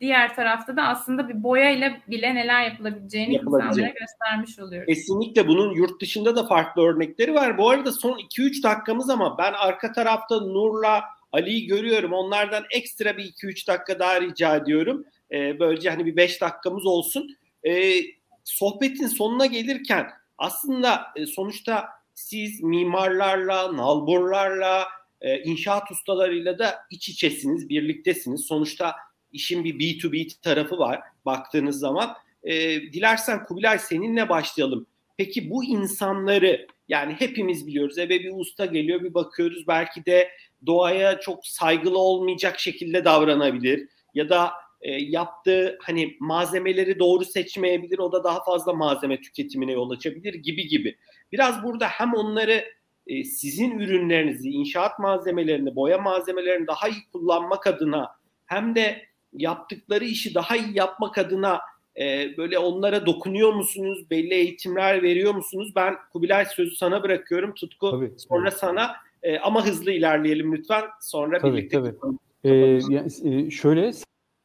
[0.00, 4.86] diğer tarafta da aslında bir boya ile bile neler yapılabileceğini insanlara göstermiş oluyoruz.
[4.86, 7.58] Kesinlikle bunun yurt dışında da farklı örnekleri var.
[7.58, 12.12] Bu arada son 2-3 dakikamız ama ben arka tarafta Nur'la Ali'yi görüyorum.
[12.12, 15.04] Onlardan ekstra bir 2-3 dakika daha rica ediyorum.
[15.32, 17.36] Ee, böylece hani bir 5 dakikamız olsun.
[17.64, 17.94] Ee,
[18.44, 20.06] sohbetin sonuna gelirken
[20.38, 21.88] aslında e, sonuçta
[22.20, 24.88] siz mimarlarla, nalburlarla,
[25.20, 28.40] e, inşaat ustalarıyla da iç içesiniz, birliktesiniz.
[28.40, 28.94] Sonuçta
[29.32, 32.14] işin bir B2B tarafı var baktığınız zaman.
[32.42, 34.86] E, dilersen Kubilay seninle başlayalım.
[35.16, 40.30] Peki bu insanları yani hepimiz biliyoruz eve bir usta geliyor bir bakıyoruz belki de
[40.66, 44.50] doğaya çok saygılı olmayacak şekilde davranabilir ya da
[44.80, 50.68] e, yaptığı hani malzemeleri doğru seçmeyebilir o da daha fazla malzeme tüketimine yol açabilir gibi
[50.68, 50.96] gibi.
[51.32, 52.64] Biraz burada hem onları
[53.06, 58.08] e, sizin ürünlerinizi, inşaat malzemelerini, boya malzemelerini daha iyi kullanmak adına
[58.46, 59.02] hem de
[59.32, 61.60] yaptıkları işi daha iyi yapmak adına
[62.00, 64.10] e, böyle onlara dokunuyor musunuz?
[64.10, 65.72] Belli eğitimler veriyor musunuz?
[65.76, 67.54] Ben Kubilay sözü sana bırakıyorum.
[67.54, 68.58] Tutku tabii, sonra tabii.
[68.58, 70.84] sana e, ama hızlı ilerleyelim lütfen.
[71.00, 71.76] Sonra tabii, birlikte.
[71.76, 71.94] Tabii.
[72.44, 73.92] Ee, yani, şöyle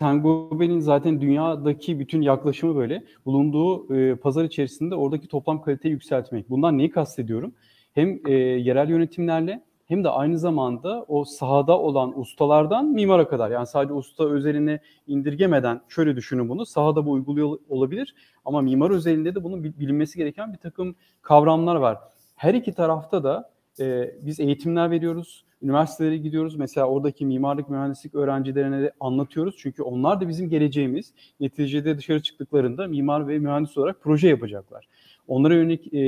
[0.02, 3.04] Sengobe'nin zaten dünyadaki bütün yaklaşımı böyle.
[3.26, 6.50] Bulunduğu e, pazar içerisinde oradaki toplam kaliteyi yükseltmek.
[6.50, 7.54] Bundan neyi kastediyorum?
[7.94, 13.68] Hem e, yerel yönetimlerle hem de aynı zamanda o sahada olan ustalardan mimara kadar yani
[13.68, 18.16] sadece usta özeline indirgemeden şöyle düşünün bunu sahada bu uyguluyor olabilir
[18.46, 21.98] ama mimar özelinde de bunun bilinmesi gereken bir takım kavramlar var.
[22.36, 26.56] Her iki tarafta da e, biz eğitimler veriyoruz, üniversitelere gidiyoruz.
[26.56, 29.56] Mesela oradaki mimarlık, mühendislik öğrencilerine de anlatıyoruz.
[29.58, 31.14] Çünkü onlar da bizim geleceğimiz.
[31.40, 34.88] Neticede dışarı çıktıklarında mimar ve mühendis olarak proje yapacaklar.
[35.28, 36.00] Onlara yönelik e,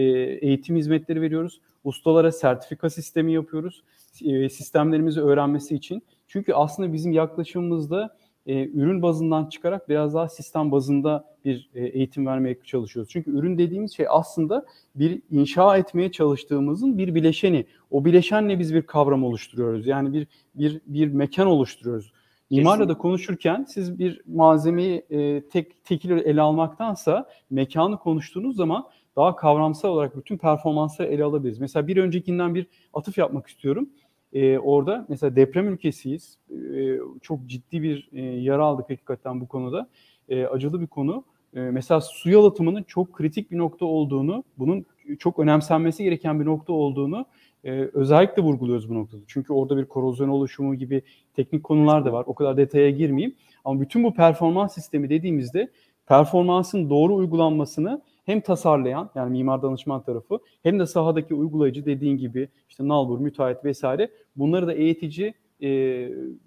[0.42, 1.62] eğitim hizmetleri veriyoruz.
[1.84, 3.84] Ustalara sertifika sistemi yapıyoruz.
[4.26, 6.04] E, sistemlerimizi öğrenmesi için.
[6.28, 8.18] Çünkü aslında bizim yaklaşımımızda
[8.48, 13.12] e, ürün bazından çıkarak biraz daha sistem bazında bir e, eğitim vermeye çalışıyoruz.
[13.12, 17.66] Çünkü ürün dediğimiz şey aslında bir inşa etmeye çalıştığımızın bir bileşeni.
[17.92, 19.88] O bileşenle biz bir kavram oluşturuyoruz.
[19.88, 22.12] Yani bir bir bir mekan oluşturuyoruz.
[22.50, 28.86] Mimarla da konuşurken siz bir malzemeyi e, tek tekil ele almaktansa mekanı konuştuğunuz zaman
[29.16, 31.60] daha kavramsal olarak bütün performansları ele alabiliriz.
[31.60, 33.90] Mesela bir öncekinden bir atıf yapmak istiyorum.
[34.34, 36.38] Ee, orada mesela deprem ülkesiyiz.
[36.52, 39.90] Ee, çok ciddi bir e, yara aldık hakikaten bu konuda.
[40.30, 41.24] Ee, acılı bir konu.
[41.56, 44.86] Ee, mesela su yalıtımının çok kritik bir nokta olduğunu, bunun
[45.20, 47.26] çok önemsenmesi gereken bir nokta olduğunu
[47.64, 49.22] e, özellikle vurguluyoruz bu noktada.
[49.28, 51.02] Çünkü orada bir korozyon oluşumu gibi
[51.34, 52.24] teknik konular da var.
[52.28, 53.36] O kadar detaya girmeyeyim.
[53.66, 55.72] Ama bütün bu performans sistemi dediğimizde
[56.06, 62.50] performansın doğru uygulanmasını hem tasarlayan yani mimar danışman tarafı hem de sahadaki uygulayıcı dediğin gibi
[62.70, 65.70] işte nalbur, müteahhit vesaire bunları da eğitici e,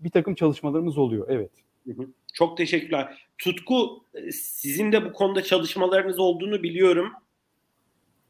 [0.00, 1.26] bir takım çalışmalarımız oluyor.
[1.30, 1.50] Evet.
[2.34, 3.26] Çok teşekkürler.
[3.38, 7.12] Tutku sizin de bu konuda çalışmalarınız olduğunu biliyorum.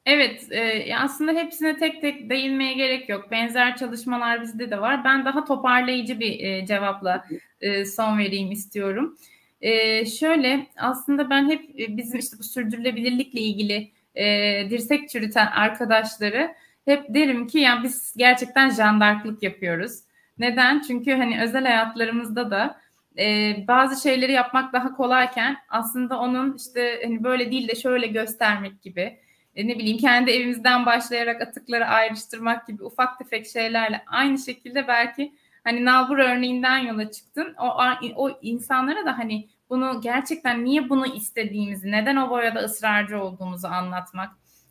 [0.07, 3.31] Evet, e, aslında hepsine tek tek değinmeye gerek yok.
[3.31, 5.05] Benzer çalışmalar bizde de var.
[5.05, 7.25] Ben daha toparlayıcı bir e, cevapla
[7.61, 9.17] e, son vereyim istiyorum.
[9.61, 14.27] E, şöyle aslında ben hep e, bizim işte bu sürdürülebilirlikle ilgili e,
[14.71, 16.55] dirsek çürüten arkadaşları
[16.85, 20.01] hep derim ki ya biz gerçekten jandarklık yapıyoruz.
[20.39, 20.81] Neden?
[20.81, 22.81] Çünkü hani özel hayatlarımızda da
[23.19, 28.83] e, bazı şeyleri yapmak daha kolayken aslında onun işte hani böyle değil de şöyle göstermek
[28.83, 29.19] gibi
[29.57, 35.33] e, ne bileyim kendi evimizden başlayarak atıkları ayrıştırmak gibi ufak tefek şeylerle aynı şekilde belki
[35.65, 37.55] Hani nalbur örneğinden yola çıktın.
[37.59, 37.79] O,
[38.17, 44.31] o insanlara da hani bunu gerçekten niye bunu istediğimizi, neden o boyada ısrarcı olduğumuzu anlatmak.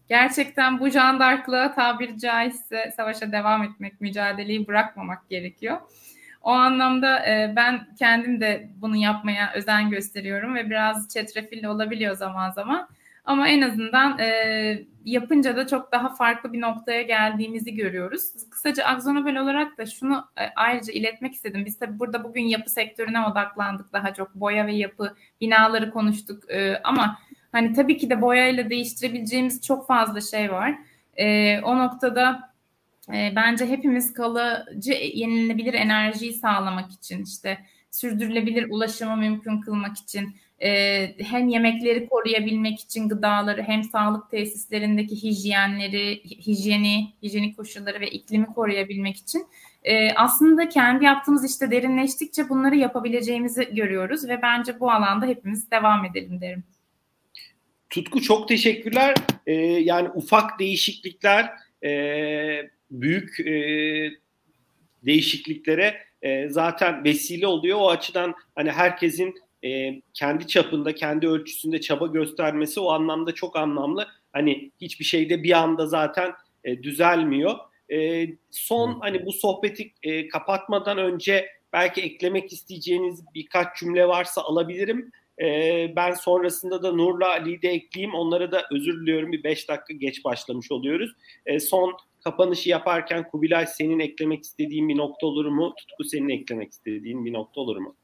[0.10, 5.78] Gerçekten bu jandarklığa tabiri caizse savaşa devam etmek, mücadeleyi bırakmamak gerekiyor.
[6.42, 12.52] O anlamda e, ben kendim de bunu yapmaya özen gösteriyorum ve biraz çetrefilli olabiliyor zaman
[12.52, 12.90] zaman.
[13.30, 18.24] Ama en azından e, yapınca da çok daha farklı bir noktaya geldiğimizi görüyoruz.
[18.50, 21.66] Kısaca Akzonobel olarak da şunu e, ayrıca iletmek istedim.
[21.66, 24.36] Biz tabii burada bugün yapı sektörüne odaklandık daha çok.
[24.36, 26.52] Boya ve yapı binaları konuştuk.
[26.52, 27.20] E, ama
[27.52, 30.76] hani tabii ki de boyayla değiştirebileceğimiz çok fazla şey var.
[31.18, 32.54] E, o noktada
[33.14, 37.58] e, bence hepimiz kalıcı yenilenebilir enerjiyi sağlamak için işte
[37.92, 46.24] sürdürülebilir ulaşımı mümkün kılmak için e, hem yemekleri koruyabilmek için gıdaları hem sağlık tesislerindeki hijyenleri,
[46.24, 49.48] hijyeni, hijyenik koşulları ve iklimi koruyabilmek için
[49.84, 56.06] e, aslında kendi yaptığımız işte derinleştikçe bunları yapabileceğimizi görüyoruz ve bence bu alanda hepimiz devam
[56.06, 56.64] edelim derim.
[57.90, 59.16] Tutku çok teşekkürler.
[59.48, 61.50] Ee, yani ufak değişiklikler
[61.84, 61.92] e,
[62.92, 63.54] büyük e,
[65.06, 67.78] değişikliklere e, zaten vesile oluyor.
[67.82, 69.36] O açıdan hani herkesin
[69.66, 74.08] e, kendi çapında, kendi ölçüsünde çaba göstermesi o anlamda çok anlamlı.
[74.34, 76.32] Hani hiçbir şeyde bir anda zaten
[76.64, 77.56] e, düzelmiyor.
[77.92, 85.12] E, son hani bu sohbeti e, kapatmadan önce belki eklemek isteyeceğiniz birkaç cümle varsa alabilirim.
[85.42, 88.16] E, ben sonrasında da Nur'la Ali'yi de ekleyeyim.
[88.16, 89.32] Onlara da özür diliyorum.
[89.32, 91.12] Bir beş dakika geç başlamış oluyoruz.
[91.46, 95.74] E, son kapanışı yaparken Kubilay senin eklemek istediğin bir nokta olur mu?
[95.78, 97.96] Tutku senin eklemek istediğin bir nokta olur mu?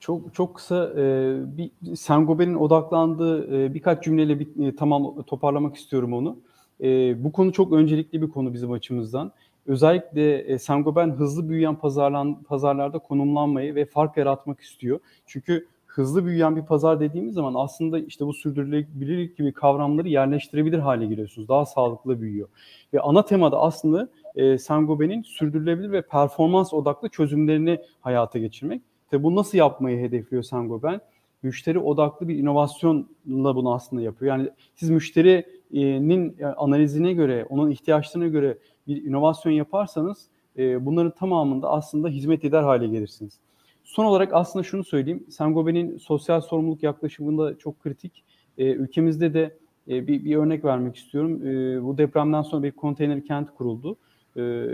[0.00, 6.12] Çok çok kısa e, bir Sengober'in odaklandığı e, birkaç cümleyle bir, e, tamam toparlamak istiyorum
[6.12, 6.36] onu.
[6.82, 9.32] E, bu konu çok öncelikli bir konu bizim açımızdan.
[9.66, 15.00] Özellikle e, Sengober hızlı büyüyen pazarlan, pazarlarda konumlanmayı ve fark yaratmak istiyor.
[15.26, 21.06] Çünkü hızlı büyüyen bir pazar dediğimiz zaman aslında işte bu sürdürülebilirlik gibi kavramları yerleştirebilir hale
[21.06, 21.48] geliyorsunuz.
[21.48, 22.48] Daha sağlıklı büyüyor.
[22.94, 28.82] Ve ana temada aslında e, Sengober'in sürdürülebilir ve performans odaklı çözümlerini hayata geçirmek.
[29.10, 31.00] Tabi bu nasıl yapmayı hedefliyor Saint-Gobain?
[31.42, 34.38] Müşteri odaklı bir inovasyonla bunu aslında yapıyor.
[34.38, 41.70] Yani siz müşterinin e, analizine göre, onun ihtiyaçlarına göre bir inovasyon yaparsanız e, bunların tamamında
[41.70, 43.38] aslında hizmet eder hale gelirsiniz.
[43.84, 45.26] Son olarak aslında şunu söyleyeyim.
[45.30, 48.24] Saint-Gobain'in sosyal sorumluluk yaklaşımında çok kritik.
[48.58, 49.56] E, ülkemizde de
[49.86, 51.40] bir, bir örnek vermek istiyorum.
[51.84, 53.96] Bu depremden sonra bir konteyner kent kuruldu.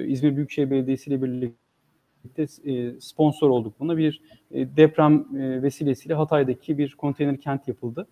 [0.07, 1.66] İzmir Büyükşehir Belediyesi ile birlikte
[2.27, 3.97] birlikte e, sponsor olduk buna.
[3.97, 4.21] Bir
[4.51, 8.07] e, deprem e, vesilesiyle Hatay'daki bir konteyner kent yapıldı.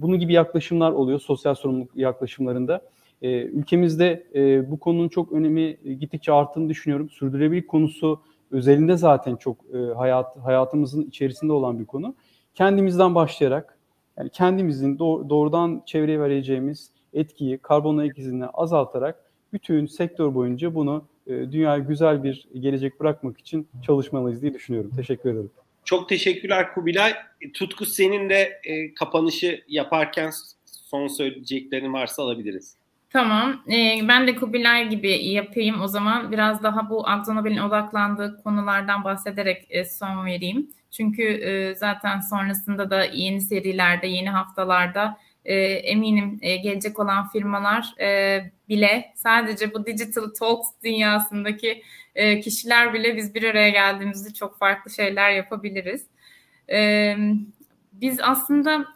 [0.00, 2.82] Bunun gibi yaklaşımlar oluyor sosyal sorumluluk yaklaşımlarında.
[3.22, 4.26] Ülkemizde
[4.70, 7.10] bu konunun çok önemi gittikçe arttığını düşünüyorum.
[7.10, 8.20] Sürdürülebilirlik konusu
[8.50, 9.56] özelinde zaten çok
[9.96, 12.14] hayat hayatımızın içerisinde olan bir konu.
[12.54, 13.78] Kendimizden başlayarak
[14.18, 21.78] yani kendimizin doğrudan çevreye vereceğimiz etkiyi karbon ayak izini azaltarak bütün sektör boyunca bunu dünyaya
[21.78, 24.90] güzel bir gelecek bırakmak için çalışmalıyız diye düşünüyorum.
[24.96, 25.50] Teşekkür ederim.
[25.84, 27.14] Çok teşekkürler Kubilay.
[27.54, 30.30] Tutku senin de e, kapanışı yaparken
[30.64, 32.76] son söyleyeceklerin varsa alabiliriz.
[33.10, 33.62] Tamam.
[33.72, 36.32] Ee, ben de Kubilay gibi yapayım o zaman.
[36.32, 40.70] Biraz daha bu Akzonobel'in odaklandığı konulardan bahsederek e, son vereyim.
[40.90, 45.16] Çünkü e, zaten sonrasında da yeni serilerde, yeni haftalarda
[45.46, 51.82] e, eminim e, gelecek olan firmalar e, bile sadece bu Digital Talks dünyasındaki
[52.14, 56.06] e, kişiler bile biz bir araya geldiğimizde çok farklı şeyler yapabiliriz.
[56.70, 57.16] E,
[57.92, 58.86] biz aslında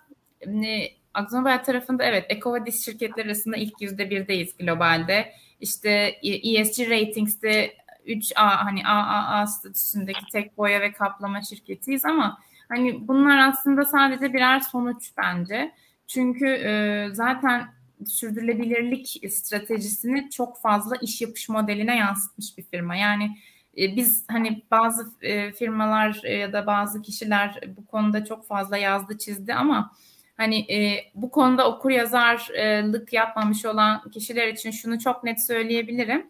[0.46, 5.32] e, Akzonobel tarafında evet EcoVadis şirketler arasında ilk yüzde birdeyiz globalde.
[5.60, 5.90] İşte
[6.22, 7.74] ESG Ratings'te
[8.06, 12.38] 3A hani AAA statüsündeki tek boya ve kaplama şirketiyiz ama
[12.68, 15.72] hani bunlar aslında sadece birer sonuç bence.
[16.10, 17.66] Çünkü e, zaten
[18.06, 22.96] sürdürülebilirlik stratejisini çok fazla iş yapış modeline yansıtmış bir firma.
[22.96, 23.36] Yani
[23.78, 28.76] e, biz hani bazı e, firmalar e, ya da bazı kişiler bu konuda çok fazla
[28.76, 29.92] yazdı çizdi ama
[30.36, 36.26] hani e, bu konuda okur yazarlık yapmamış olan kişiler için şunu çok net söyleyebilirim.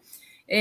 [0.51, 0.59] E,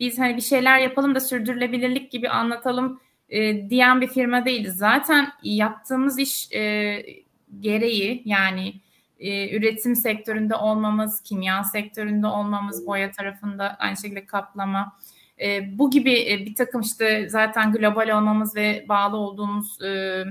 [0.00, 4.76] biz hani bir şeyler yapalım da sürdürülebilirlik gibi anlatalım e, diyen bir firma değiliz.
[4.76, 7.02] Zaten yaptığımız iş e,
[7.60, 8.74] gereği yani
[9.18, 14.96] e, üretim sektöründe olmamız, kimya sektöründe olmamız, boya tarafında aynı şekilde kaplama,
[15.40, 20.24] e, bu gibi e, bir takım işte zaten global olmamız ve bağlı olduğumuz e,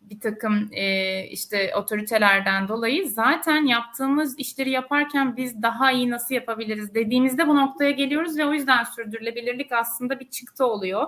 [0.00, 6.94] bir takım e, işte otoritelerden dolayı zaten yaptığımız işleri yaparken biz daha iyi nasıl yapabiliriz
[6.94, 11.06] dediğimizde bu noktaya geliyoruz ve o yüzden sürdürülebilirlik aslında bir çıktı oluyor.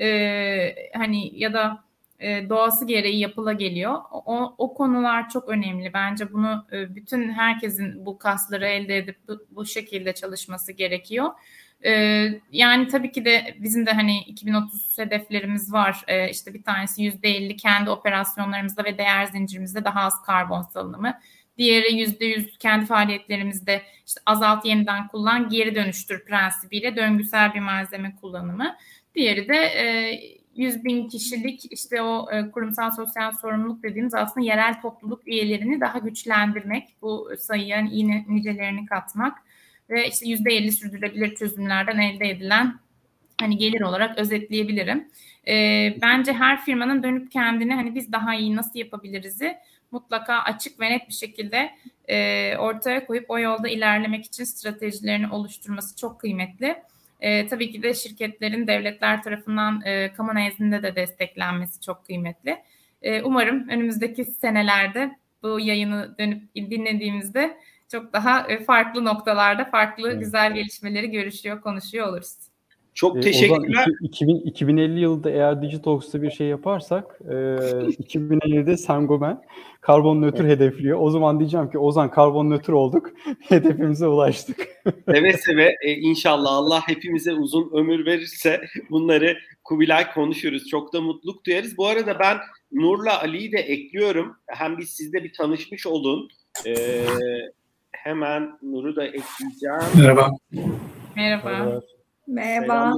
[0.00, 1.84] E, hani ya da
[2.20, 3.94] e, doğası gereği yapıla geliyor.
[4.10, 5.92] O, o konular çok önemli.
[5.94, 11.30] Bence bunu e, bütün herkesin bu kasları elde edip bu, bu şekilde çalışması gerekiyor.
[11.84, 11.92] E,
[12.52, 16.02] yani tabii ki de bizim de hani 2030 hedeflerimiz var.
[16.08, 21.18] E, işte bir tanesi %50 kendi operasyonlarımızda ve değer zincirimizde daha az karbon salınımı.
[21.58, 28.76] Diğeri %100 kendi faaliyetlerimizde işte azalt yeniden kullan geri dönüştür prensibiyle döngüsel bir malzeme kullanımı.
[29.14, 29.54] Diğeri de
[30.58, 35.98] 100 bin kişilik işte o e, kurumsal sosyal sorumluluk dediğimiz aslında yerel topluluk üyelerini daha
[35.98, 39.38] güçlendirmek, bu sayıya iyi nicelerini katmak
[39.90, 42.74] ve işte %50 sürdürülebilir çözümlerden elde edilen
[43.40, 45.08] hani gelir olarak özetleyebilirim.
[45.48, 45.54] E,
[46.02, 49.56] bence her firmanın dönüp kendini hani biz daha iyi nasıl yapabiliriz'i
[49.90, 51.70] mutlaka açık ve net bir şekilde
[52.08, 56.82] e, ortaya koyup o yolda ilerlemek için stratejilerini oluşturması çok kıymetli.
[57.20, 62.62] E, tabii ki de şirketlerin devletler tarafından e, kamu nezdinde de desteklenmesi çok kıymetli.
[63.02, 67.58] E, umarım önümüzdeki senelerde bu yayını dönüp dinlediğimizde
[67.92, 70.20] çok daha e, farklı noktalarda farklı evet.
[70.20, 72.47] güzel gelişmeleri görüşüyor, konuşuyor oluruz.
[72.98, 73.86] Çok ee, teşekkürler.
[73.86, 79.42] Ozan, 2000, 2050 yılında eğer Digitalks'ta bir şey yaparsak e, 2050'de Sengomen
[79.80, 80.50] karbon nötr evet.
[80.50, 80.98] hedefliyor.
[81.00, 83.10] O zaman diyeceğim ki Ozan karbon nötr olduk.
[83.48, 84.68] Hedefimize ulaştık.
[85.08, 88.60] seve seve e, inşallah Allah hepimize uzun ömür verirse
[88.90, 90.68] bunları Kubilay konuşuruz.
[90.68, 91.76] Çok da mutluluk duyarız.
[91.76, 92.36] Bu arada ben
[92.72, 94.36] Nur'la Ali'yi de ekliyorum.
[94.46, 96.28] Hem biz sizde bir tanışmış olun.
[96.66, 97.04] Ee,
[97.92, 99.82] hemen Nur'u da ekleyeceğim.
[99.96, 100.30] Merhaba.
[101.16, 101.80] Merhaba.
[102.28, 102.96] Merhaba.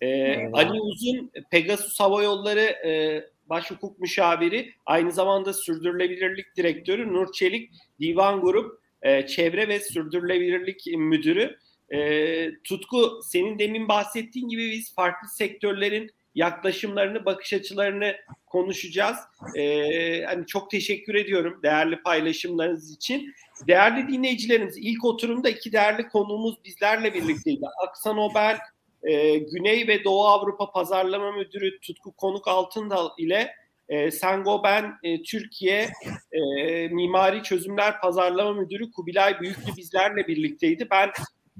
[0.00, 7.32] Ee, Ali Uzun, Pegasus Hava Yolları e, Baş Hukuk Müşaviri, aynı zamanda Sürdürülebilirlik Direktörü Nur
[7.32, 7.70] Çelik,
[8.00, 11.58] Divan Grup e, Çevre ve Sürdürülebilirlik Müdürü.
[11.90, 18.16] E, Tutku, senin demin bahsettiğin gibi biz farklı sektörlerin yaklaşımlarını, bakış açılarını
[18.46, 19.16] konuşacağız.
[19.56, 23.34] Ee, hani çok teşekkür ediyorum değerli paylaşımlarınız için.
[23.66, 27.66] Değerli dinleyicilerimiz, ilk oturumda iki değerli konuğumuz bizlerle birlikteydi.
[27.88, 28.58] Aksa Nobel
[29.02, 33.54] e, Güney ve Doğu Avrupa Pazarlama Müdürü Tutku Konuk Altındal ile
[33.88, 35.88] e, Sengoben e, Türkiye
[36.32, 36.40] e,
[36.88, 40.88] Mimari Çözümler Pazarlama Müdürü Kubilay Büyüklü bizlerle birlikteydi.
[40.90, 41.10] Ben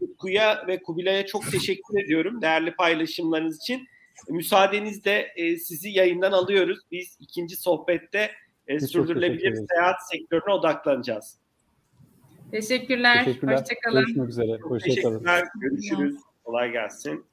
[0.01, 3.89] Tutku'ya ve Kubilay'a çok teşekkür ediyorum değerli paylaşımlarınız için.
[4.29, 6.79] Müsaadenizle e, sizi yayından alıyoruz.
[6.91, 8.31] Biz ikinci sohbette
[8.67, 11.44] e, sürdürülebilir seyahat sektörüne odaklanacağız.
[12.55, 13.25] Teşekkürler.
[13.25, 13.61] Teşekkürler.
[13.61, 14.01] Hoşçakalın.
[14.01, 14.59] Görüşmek üzere.
[14.63, 15.19] Hoşçakalın.
[15.19, 15.45] Teşekkürler.
[15.61, 16.17] Görüşürüz.
[16.45, 17.25] Kolay gelsin.